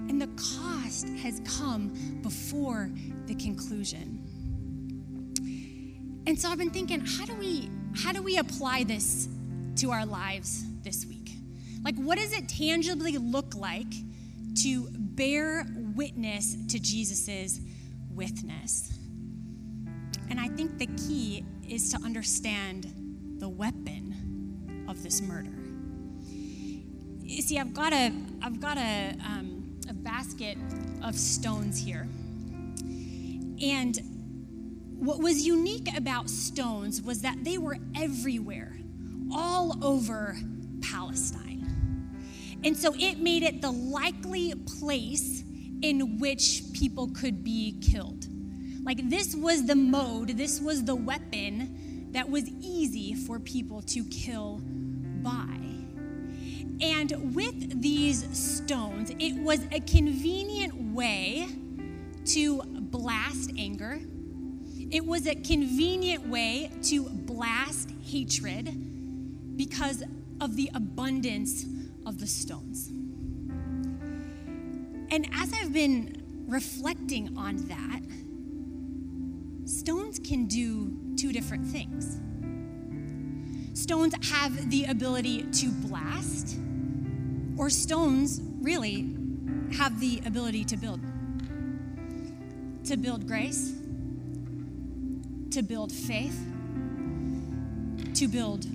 And 0.09 0.21
the 0.21 0.27
cost 0.35 1.07
has 1.19 1.41
come 1.45 2.19
before 2.21 2.89
the 3.27 3.35
conclusion. 3.35 4.25
And 6.25 6.39
so 6.39 6.49
I've 6.49 6.57
been 6.57 6.71
thinking, 6.71 6.99
how 6.99 7.25
do 7.25 7.35
we 7.35 7.69
how 7.95 8.11
do 8.11 8.21
we 8.21 8.37
apply 8.37 8.83
this 8.83 9.29
to 9.77 9.91
our 9.91 10.05
lives 10.05 10.65
this 10.83 11.05
week? 11.05 11.31
Like 11.83 11.95
what 11.95 12.17
does 12.17 12.33
it 12.33 12.49
tangibly 12.49 13.17
look 13.17 13.55
like 13.55 13.93
to 14.63 14.89
bear 14.91 15.65
witness 15.95 16.57
to 16.69 16.79
Jesus's 16.79 17.61
witness? 18.11 18.99
And 20.29 20.39
I 20.39 20.49
think 20.49 20.77
the 20.77 20.87
key 20.87 21.45
is 21.67 21.91
to 21.93 21.97
understand 22.03 22.93
the 23.39 23.49
weapon 23.49 24.85
of 24.87 25.01
this 25.03 25.21
murder. 25.21 25.53
You 27.21 27.41
see, 27.41 27.59
I've 27.59 27.73
got 27.73 27.93
a 27.93 28.11
I've 28.41 28.59
got 28.59 28.77
a 28.77 29.15
um, 29.25 29.58
basket 30.03 30.57
of 31.03 31.15
stones 31.15 31.79
here, 31.79 32.07
and 33.61 33.99
what 34.99 35.19
was 35.19 35.45
unique 35.45 35.87
about 35.97 36.29
stones 36.29 37.01
was 37.01 37.21
that 37.21 37.43
they 37.43 37.57
were 37.57 37.77
everywhere, 37.95 38.77
all 39.33 39.77
over 39.83 40.37
Palestine. 40.81 41.65
And 42.63 42.75
so 42.75 42.93
it 42.99 43.19
made 43.19 43.43
it 43.43 43.61
the 43.61 43.71
likely 43.71 44.53
place 44.79 45.43
in 45.81 46.19
which 46.19 46.63
people 46.73 47.07
could 47.07 47.43
be 47.43 47.79
killed. 47.79 48.27
Like, 48.83 49.09
this 49.09 49.35
was 49.35 49.65
the 49.65 49.75
mode, 49.75 50.29
this 50.29 50.59
was 50.59 50.83
the 50.83 50.95
weapon 50.95 52.09
that 52.11 52.29
was 52.29 52.49
easy 52.61 53.13
for 53.13 53.39
people 53.39 53.81
to 53.83 54.03
kill 54.05 54.59
by. 55.21 55.68
And 56.81 57.35
with 57.35 57.81
these 57.81 58.25
stones, 58.37 59.11
it 59.19 59.35
was 59.35 59.59
a 59.71 59.79
convenient 59.81 60.93
way 60.93 61.47
to 62.25 62.61
blast 62.63 63.51
anger 63.57 63.99
it 64.91 65.05
was 65.05 65.27
a 65.27 65.35
convenient 65.35 66.27
way 66.27 66.71
to 66.83 67.03
blast 67.03 67.91
hatred 68.05 69.55
because 69.55 70.03
of 70.41 70.55
the 70.55 70.71
abundance 70.73 71.65
of 72.07 72.19
the 72.19 72.25
stones. 72.25 72.87
And 75.11 75.29
as 75.33 75.53
I've 75.53 75.73
been 75.73 76.23
reflecting 76.47 77.37
on 77.37 77.57
that, 77.67 78.01
stones 79.69 80.17
can 80.17 80.45
do 80.45 80.91
two 81.15 81.31
different 81.31 81.67
things. 81.67 82.19
Stones 83.79 84.15
have 84.31 84.71
the 84.71 84.85
ability 84.85 85.43
to 85.43 85.69
blast, 85.69 86.57
or 87.59 87.69
stones 87.69 88.41
really 88.61 89.13
have 89.73 89.99
the 89.99 90.21
ability 90.25 90.63
to 90.63 90.77
build. 90.77 91.01
To 92.85 92.95
build 92.95 93.27
grace, 93.27 93.73
to 95.51 95.61
build 95.61 95.91
faith, 95.91 96.39
to 98.15 98.27
build 98.29 98.65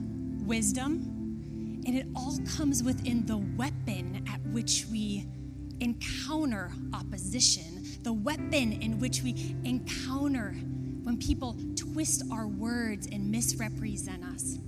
wisdom. 0.47 1.83
And 1.87 1.97
it 1.97 2.07
all 2.15 2.39
comes 2.57 2.83
within 2.83 3.25
the 3.25 3.39
weapon 3.39 4.23
at 4.31 4.41
which 4.53 4.85
we 4.93 5.27
encounter 5.81 6.71
opposition, 6.93 7.87
the 8.03 8.13
weapon 8.13 8.73
in 8.83 9.01
which 9.01 9.23
we 9.23 9.57
encounter 9.65 10.51
when 11.05 11.17
people 11.17 11.57
twist 11.75 12.23
our 12.31 12.47
words 12.47 13.07
and 13.11 13.31
misrepresent 13.31 14.23
us. 14.25 14.59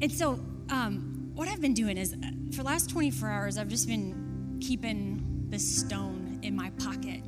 And 0.00 0.10
so, 0.10 0.38
um, 0.70 1.17
what 1.38 1.46
I've 1.46 1.60
been 1.60 1.72
doing 1.72 1.96
is 1.96 2.16
for 2.50 2.56
the 2.56 2.62
last 2.64 2.90
24 2.90 3.28
hours, 3.28 3.58
I've 3.58 3.68
just 3.68 3.86
been 3.86 4.58
keeping 4.60 5.46
this 5.48 5.78
stone 5.78 6.40
in 6.42 6.56
my 6.56 6.70
pocket 6.70 7.22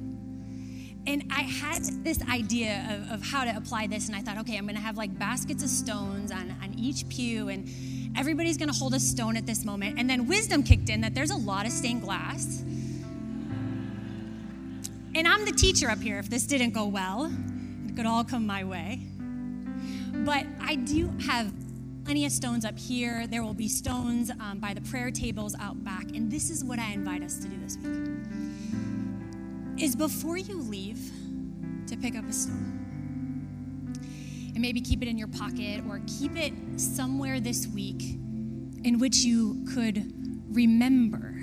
and 1.06 1.24
I 1.30 1.42
had 1.42 1.84
this 2.04 2.20
idea 2.28 2.86
of, 2.90 3.12
of, 3.12 3.22
how 3.22 3.44
to 3.44 3.56
apply 3.56 3.86
this, 3.86 4.08
and 4.08 4.16
I 4.16 4.20
thought, 4.20 4.36
okay, 4.38 4.58
I'm 4.58 4.66
gonna 4.66 4.80
have 4.80 4.98
like 4.98 5.16
baskets 5.16 5.62
of 5.62 5.70
stones 5.70 6.30
on, 6.30 6.54
on 6.62 6.74
each 6.76 7.08
pew, 7.08 7.48
and 7.48 7.70
everybody's 8.18 8.58
gonna 8.58 8.74
hold 8.74 8.94
a 8.94 9.00
stone 9.00 9.36
at 9.36 9.46
this 9.46 9.64
moment. 9.64 9.98
And 9.98 10.10
then 10.10 10.26
wisdom 10.26 10.62
kicked 10.62 10.90
in 10.90 11.00
that 11.00 11.14
there's 11.14 11.30
a 11.30 11.36
lot 11.36 11.64
of 11.64 11.72
stained 11.72 12.02
glass. 12.02 12.60
And 15.14 15.26
I'm 15.26 15.46
the 15.46 15.52
teacher 15.52 15.88
up 15.88 16.00
here 16.00 16.18
if 16.18 16.28
this 16.28 16.46
didn't 16.46 16.74
go 16.74 16.84
well, 16.84 17.32
it 17.86 17.96
could 17.96 18.06
all 18.06 18.24
come 18.24 18.44
my 18.44 18.62
way. 18.64 19.00
But 20.12 20.44
I 20.60 20.74
do 20.74 21.10
have 21.26 21.50
plenty 22.04 22.24
of 22.24 22.32
stones 22.32 22.64
up 22.64 22.78
here. 22.78 23.26
There 23.26 23.42
will 23.42 23.54
be 23.54 23.68
stones 23.68 24.30
um, 24.30 24.58
by 24.58 24.74
the 24.74 24.80
prayer 24.80 25.10
tables 25.10 25.54
out 25.60 25.82
back. 25.84 26.04
And 26.14 26.30
this 26.30 26.50
is 26.50 26.64
what 26.64 26.78
I 26.78 26.92
invite 26.92 27.22
us 27.22 27.38
to 27.38 27.48
do 27.48 27.56
this 27.58 27.76
week 27.78 28.08
is 29.82 29.96
before 29.96 30.36
you 30.36 30.60
leave 30.60 31.10
to 31.86 31.96
pick 31.96 32.16
up 32.16 32.28
a 32.28 32.32
stone. 32.32 32.76
And 34.52 34.60
maybe 34.60 34.80
keep 34.80 35.02
it 35.02 35.08
in 35.08 35.16
your 35.16 35.28
pocket 35.28 35.82
or 35.88 36.00
keep 36.06 36.36
it 36.36 36.52
somewhere 36.76 37.40
this 37.40 37.66
week 37.66 38.02
in 38.84 38.98
which 38.98 39.18
you 39.18 39.64
could 39.74 40.12
remember 40.54 41.36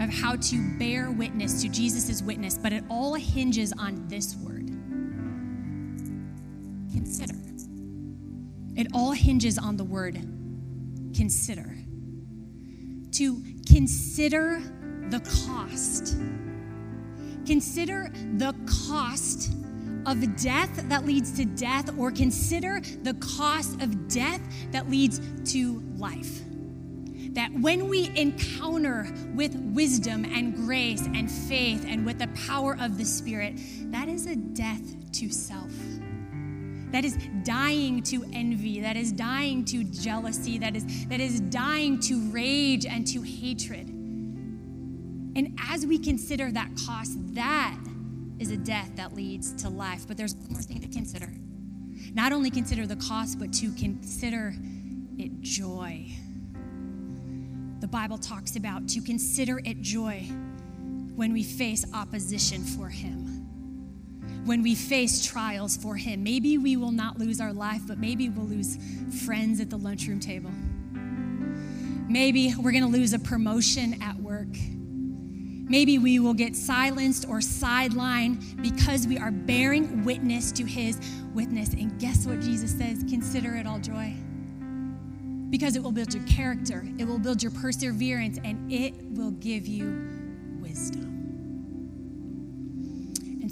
of 0.00 0.10
how 0.10 0.36
to 0.36 0.78
bear 0.78 1.10
witness 1.10 1.62
to 1.62 1.68
Jesus' 1.68 2.22
witness, 2.22 2.58
but 2.58 2.72
it 2.72 2.84
all 2.88 3.14
hinges 3.14 3.72
on 3.78 4.06
this 4.08 4.36
word 4.36 4.53
It 8.76 8.88
all 8.92 9.12
hinges 9.12 9.58
on 9.58 9.76
the 9.76 9.84
word 9.84 10.14
consider. 11.14 11.76
To 13.12 13.42
consider 13.66 14.60
the 15.10 15.20
cost 15.20 16.16
Consider 17.46 18.10
the 18.36 18.54
cost 18.86 19.52
of 20.06 20.36
death 20.36 20.88
that 20.88 21.04
leads 21.04 21.32
to 21.32 21.44
death, 21.44 21.90
or 21.98 22.10
consider 22.10 22.80
the 23.02 23.14
cost 23.14 23.80
of 23.82 24.08
death 24.08 24.40
that 24.70 24.88
leads 24.88 25.20
to 25.52 25.82
life. 25.96 26.40
That 27.34 27.52
when 27.52 27.88
we 27.88 28.10
encounter 28.16 29.12
with 29.34 29.54
wisdom 29.56 30.24
and 30.24 30.54
grace 30.54 31.02
and 31.02 31.30
faith 31.30 31.84
and 31.86 32.06
with 32.06 32.18
the 32.18 32.28
power 32.46 32.76
of 32.80 32.96
the 32.96 33.04
Spirit, 33.04 33.58
that 33.90 34.08
is 34.08 34.26
a 34.26 34.36
death 34.36 35.12
to 35.12 35.28
self. 35.28 35.72
That 36.94 37.04
is 37.04 37.18
dying 37.42 38.04
to 38.04 38.24
envy, 38.32 38.80
that 38.82 38.96
is 38.96 39.10
dying 39.10 39.64
to 39.64 39.82
jealousy, 39.82 40.58
that 40.58 40.76
is, 40.76 41.08
that 41.08 41.18
is 41.18 41.40
dying 41.40 41.98
to 42.02 42.30
rage 42.30 42.86
and 42.86 43.04
to 43.08 43.20
hatred. 43.20 43.88
And 43.88 45.58
as 45.68 45.84
we 45.84 45.98
consider 45.98 46.52
that 46.52 46.70
cost, 46.86 47.18
that 47.34 47.76
is 48.38 48.52
a 48.52 48.56
death 48.56 48.92
that 48.94 49.12
leads 49.12 49.54
to 49.64 49.68
life. 49.68 50.06
But 50.06 50.16
there's 50.16 50.36
one 50.36 50.52
more 50.52 50.62
thing 50.62 50.80
to 50.82 50.86
consider. 50.86 51.34
Not 52.14 52.32
only 52.32 52.48
consider 52.48 52.86
the 52.86 52.94
cost, 52.94 53.40
but 53.40 53.52
to 53.54 53.72
consider 53.72 54.54
it 55.18 55.40
joy. 55.40 56.06
The 57.80 57.88
Bible 57.88 58.18
talks 58.18 58.54
about 58.54 58.88
to 58.90 59.00
consider 59.00 59.58
it 59.64 59.80
joy 59.80 60.28
when 61.16 61.32
we 61.32 61.42
face 61.42 61.84
opposition 61.92 62.62
for 62.62 62.88
Him, 62.88 63.33
when 64.44 64.62
we 64.62 64.74
face 64.74 65.24
trials 65.24 65.76
for 65.76 65.96
Him. 65.96 66.22
Maybe 66.22 66.58
we 66.58 66.76
will 66.76 66.92
not 66.92 67.18
lose 67.18 67.40
our 67.40 67.52
life, 67.52 67.82
but 67.86 67.98
maybe 67.98 68.28
we'll 68.28 68.46
lose 68.46 68.78
friends 69.24 69.60
at 69.60 69.70
the 69.70 69.78
lunchroom 69.78 70.20
table. 70.20 70.50
Maybe 72.08 72.54
we're 72.58 72.72
going 72.72 72.84
to 72.84 72.88
lose 72.88 73.12
a 73.12 73.18
promotion 73.18 74.00
at 74.02 74.16
work. 74.16 74.56
Maybe 75.66 75.98
we 75.98 76.18
will 76.18 76.34
get 76.34 76.54
silenced 76.54 77.26
or 77.26 77.38
sidelined 77.38 78.62
because 78.62 79.06
we 79.06 79.16
are 79.16 79.30
bearing 79.30 80.04
witness 80.04 80.52
to 80.52 80.64
his 80.64 81.00
witness. 81.32 81.70
And 81.70 81.98
guess 81.98 82.26
what 82.26 82.40
Jesus 82.40 82.72
says? 82.72 83.02
Consider 83.08 83.56
it 83.56 83.66
all 83.66 83.78
joy. 83.78 84.14
Because 85.48 85.74
it 85.74 85.82
will 85.82 85.92
build 85.92 86.12
your 86.12 86.24
character, 86.24 86.84
it 86.98 87.06
will 87.06 87.18
build 87.18 87.42
your 87.42 87.52
perseverance, 87.52 88.38
and 88.44 88.70
it 88.70 88.94
will 89.10 89.30
give 89.30 89.66
you 89.66 90.10
wisdom. 90.60 91.13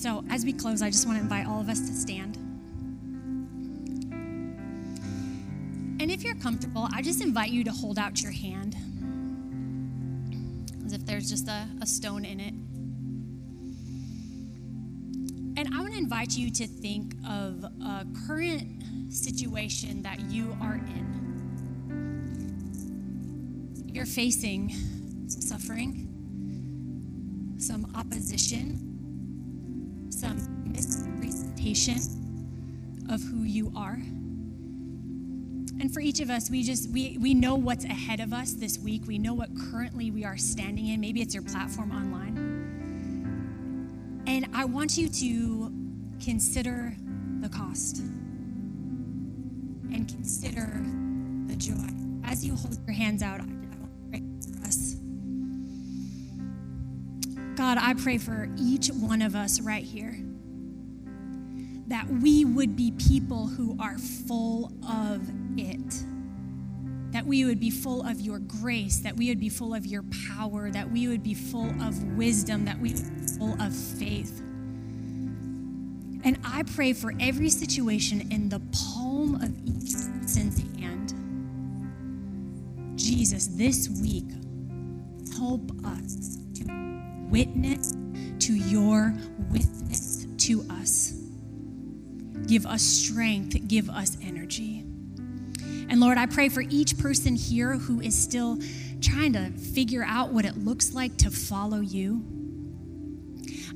So, 0.02 0.24
as 0.30 0.44
we 0.44 0.52
close, 0.52 0.82
I 0.82 0.90
just 0.90 1.06
want 1.06 1.18
to 1.18 1.22
invite 1.22 1.46
all 1.46 1.60
of 1.60 1.68
us 1.68 1.78
to 1.78 1.94
stand. 1.94 2.34
And 6.00 6.10
if 6.10 6.24
you're 6.24 6.34
comfortable, 6.34 6.88
I 6.92 7.02
just 7.02 7.20
invite 7.22 7.52
you 7.52 7.62
to 7.62 7.70
hold 7.70 8.00
out 8.00 8.20
your 8.20 8.32
hand 8.32 8.74
as 10.84 10.92
if 10.92 11.06
there's 11.06 11.30
just 11.30 11.46
a, 11.46 11.68
a 11.80 11.86
stone 11.86 12.24
in 12.24 12.40
it. 12.40 12.52
And 15.56 15.72
I 15.72 15.80
want 15.80 15.92
to 15.92 15.98
invite 16.00 16.36
you 16.36 16.50
to 16.50 16.66
think 16.66 17.14
of 17.24 17.62
a 17.62 18.04
current 18.26 18.82
situation 19.08 20.02
that 20.02 20.18
you 20.18 20.56
are 20.60 20.74
in. 20.74 21.06
You're 23.86 24.04
facing 24.06 24.74
suffering, 25.28 26.08
some 27.56 27.92
opposition, 27.94 28.91
some 30.22 30.72
misrepresentation 30.72 31.98
of 33.10 33.20
who 33.22 33.42
you 33.42 33.72
are. 33.74 33.98
And 35.80 35.92
for 35.92 35.98
each 35.98 36.20
of 36.20 36.30
us, 36.30 36.48
we 36.48 36.62
just 36.62 36.88
we 36.90 37.18
we 37.20 37.34
know 37.34 37.56
what's 37.56 37.84
ahead 37.84 38.20
of 38.20 38.32
us 38.32 38.52
this 38.52 38.78
week. 38.78 39.02
We 39.08 39.18
know 39.18 39.34
what 39.34 39.48
currently 39.72 40.12
we 40.12 40.24
are 40.24 40.36
standing 40.36 40.86
in. 40.86 41.00
Maybe 41.00 41.22
it's 41.22 41.34
your 41.34 41.42
platform 41.42 41.90
online. 41.90 42.38
And 44.28 44.46
I 44.54 44.64
want 44.64 44.96
you 44.96 45.08
to 45.08 45.72
consider 46.24 46.94
the 47.40 47.48
cost 47.48 47.98
and 47.98 50.08
consider 50.08 50.84
the 51.48 51.56
joy. 51.56 51.88
As 52.22 52.44
you 52.44 52.54
hold 52.54 52.78
your 52.86 52.94
hands 52.94 53.24
out, 53.24 53.40
God, 57.74 57.82
I 57.82 57.94
pray 57.94 58.18
for 58.18 58.50
each 58.58 58.88
one 58.88 59.22
of 59.22 59.34
us 59.34 59.58
right 59.58 59.82
here 59.82 60.14
that 61.86 62.06
we 62.06 62.44
would 62.44 62.76
be 62.76 62.90
people 62.90 63.46
who 63.46 63.78
are 63.80 63.96
full 63.96 64.70
of 64.86 65.26
it. 65.56 66.04
That 67.12 67.24
we 67.24 67.46
would 67.46 67.60
be 67.60 67.70
full 67.70 68.06
of 68.06 68.20
your 68.20 68.40
grace, 68.40 68.98
that 68.98 69.16
we 69.16 69.30
would 69.30 69.40
be 69.40 69.48
full 69.48 69.72
of 69.72 69.86
your 69.86 70.04
power, 70.36 70.70
that 70.70 70.90
we 70.90 71.08
would 71.08 71.22
be 71.22 71.32
full 71.32 71.70
of 71.82 72.02
wisdom, 72.14 72.66
that 72.66 72.78
we 72.78 72.92
would 72.92 73.20
be 73.20 73.26
full 73.38 73.54
of 73.62 73.74
faith. 73.74 74.40
And 76.24 76.38
I 76.44 76.64
pray 76.74 76.92
for 76.92 77.14
every 77.20 77.48
situation 77.48 78.30
in 78.30 78.50
the 78.50 78.60
palm 78.94 79.36
of 79.36 79.50
each 79.64 79.94
person's 80.20 80.58
hand. 80.78 81.14
Jesus, 82.98 83.46
this 83.46 83.88
week, 84.02 84.28
help 85.38 85.70
us 85.86 86.36
to 86.56 86.91
witness 87.32 87.92
to 88.38 88.54
your 88.54 89.14
witness 89.50 90.26
to 90.36 90.64
us. 90.70 91.14
Give 92.46 92.66
us 92.66 92.82
strength, 92.82 93.56
give 93.66 93.88
us 93.88 94.18
energy. 94.22 94.80
And 95.88 95.98
Lord, 95.98 96.18
I 96.18 96.26
pray 96.26 96.50
for 96.50 96.60
each 96.60 96.98
person 96.98 97.34
here 97.34 97.72
who 97.72 98.00
is 98.00 98.14
still 98.14 98.58
trying 99.00 99.32
to 99.32 99.50
figure 99.50 100.04
out 100.06 100.30
what 100.30 100.44
it 100.44 100.58
looks 100.58 100.92
like 100.94 101.16
to 101.18 101.30
follow 101.30 101.80
you. 101.80 102.22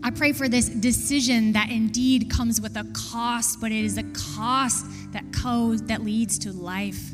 I 0.02 0.10
pray 0.10 0.32
for 0.32 0.48
this 0.48 0.68
decision 0.68 1.52
that 1.52 1.70
indeed 1.70 2.30
comes 2.30 2.60
with 2.60 2.76
a 2.76 2.84
cost, 2.92 3.60
but 3.60 3.72
it 3.72 3.82
is 3.84 3.96
a 3.96 4.04
cost 4.34 4.84
that 5.12 5.30
goes 5.32 5.82
that 5.84 6.02
leads 6.02 6.38
to 6.40 6.52
life. 6.52 7.12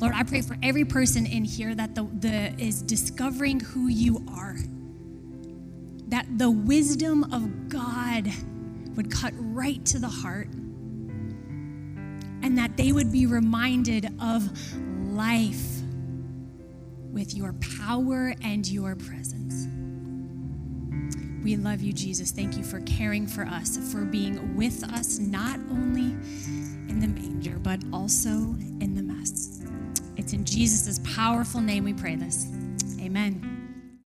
Lord, 0.00 0.14
I 0.14 0.22
pray 0.22 0.40
for 0.40 0.56
every 0.62 0.84
person 0.84 1.26
in 1.26 1.44
here 1.44 1.74
that 1.74 1.94
the, 1.94 2.04
the 2.04 2.54
is 2.58 2.82
discovering 2.82 3.60
who 3.60 3.88
you 3.88 4.24
are. 4.34 4.56
That 6.08 6.26
the 6.38 6.50
wisdom 6.50 7.24
of 7.32 7.68
God 7.68 8.30
would 8.96 9.10
cut 9.10 9.32
right 9.36 9.84
to 9.86 9.98
the 9.98 10.08
heart. 10.08 10.48
And 12.42 12.56
that 12.58 12.76
they 12.76 12.92
would 12.92 13.10
be 13.10 13.26
reminded 13.26 14.12
of 14.20 14.48
life 15.12 15.80
with 17.10 17.34
your 17.34 17.54
power 17.78 18.34
and 18.42 18.68
your 18.68 18.94
presence. 18.94 19.66
We 21.42 21.56
love 21.56 21.80
you, 21.80 21.92
Jesus. 21.92 22.30
Thank 22.30 22.56
you 22.56 22.64
for 22.64 22.80
caring 22.80 23.26
for 23.26 23.44
us, 23.44 23.78
for 23.92 24.04
being 24.04 24.56
with 24.56 24.84
us, 24.92 25.18
not 25.18 25.58
only 25.70 26.12
in 26.90 26.98
the 27.00 27.06
manger, 27.06 27.58
but 27.58 27.80
also 27.92 28.30
in 28.80 28.94
the 28.94 29.02
mess. 29.02 29.62
It's 30.16 30.32
in 30.32 30.44
Jesus' 30.44 31.00
powerful 31.04 31.60
name 31.60 31.84
we 31.84 31.92
pray 31.92 32.16
this. 32.16 32.46
Amen. 33.00 33.55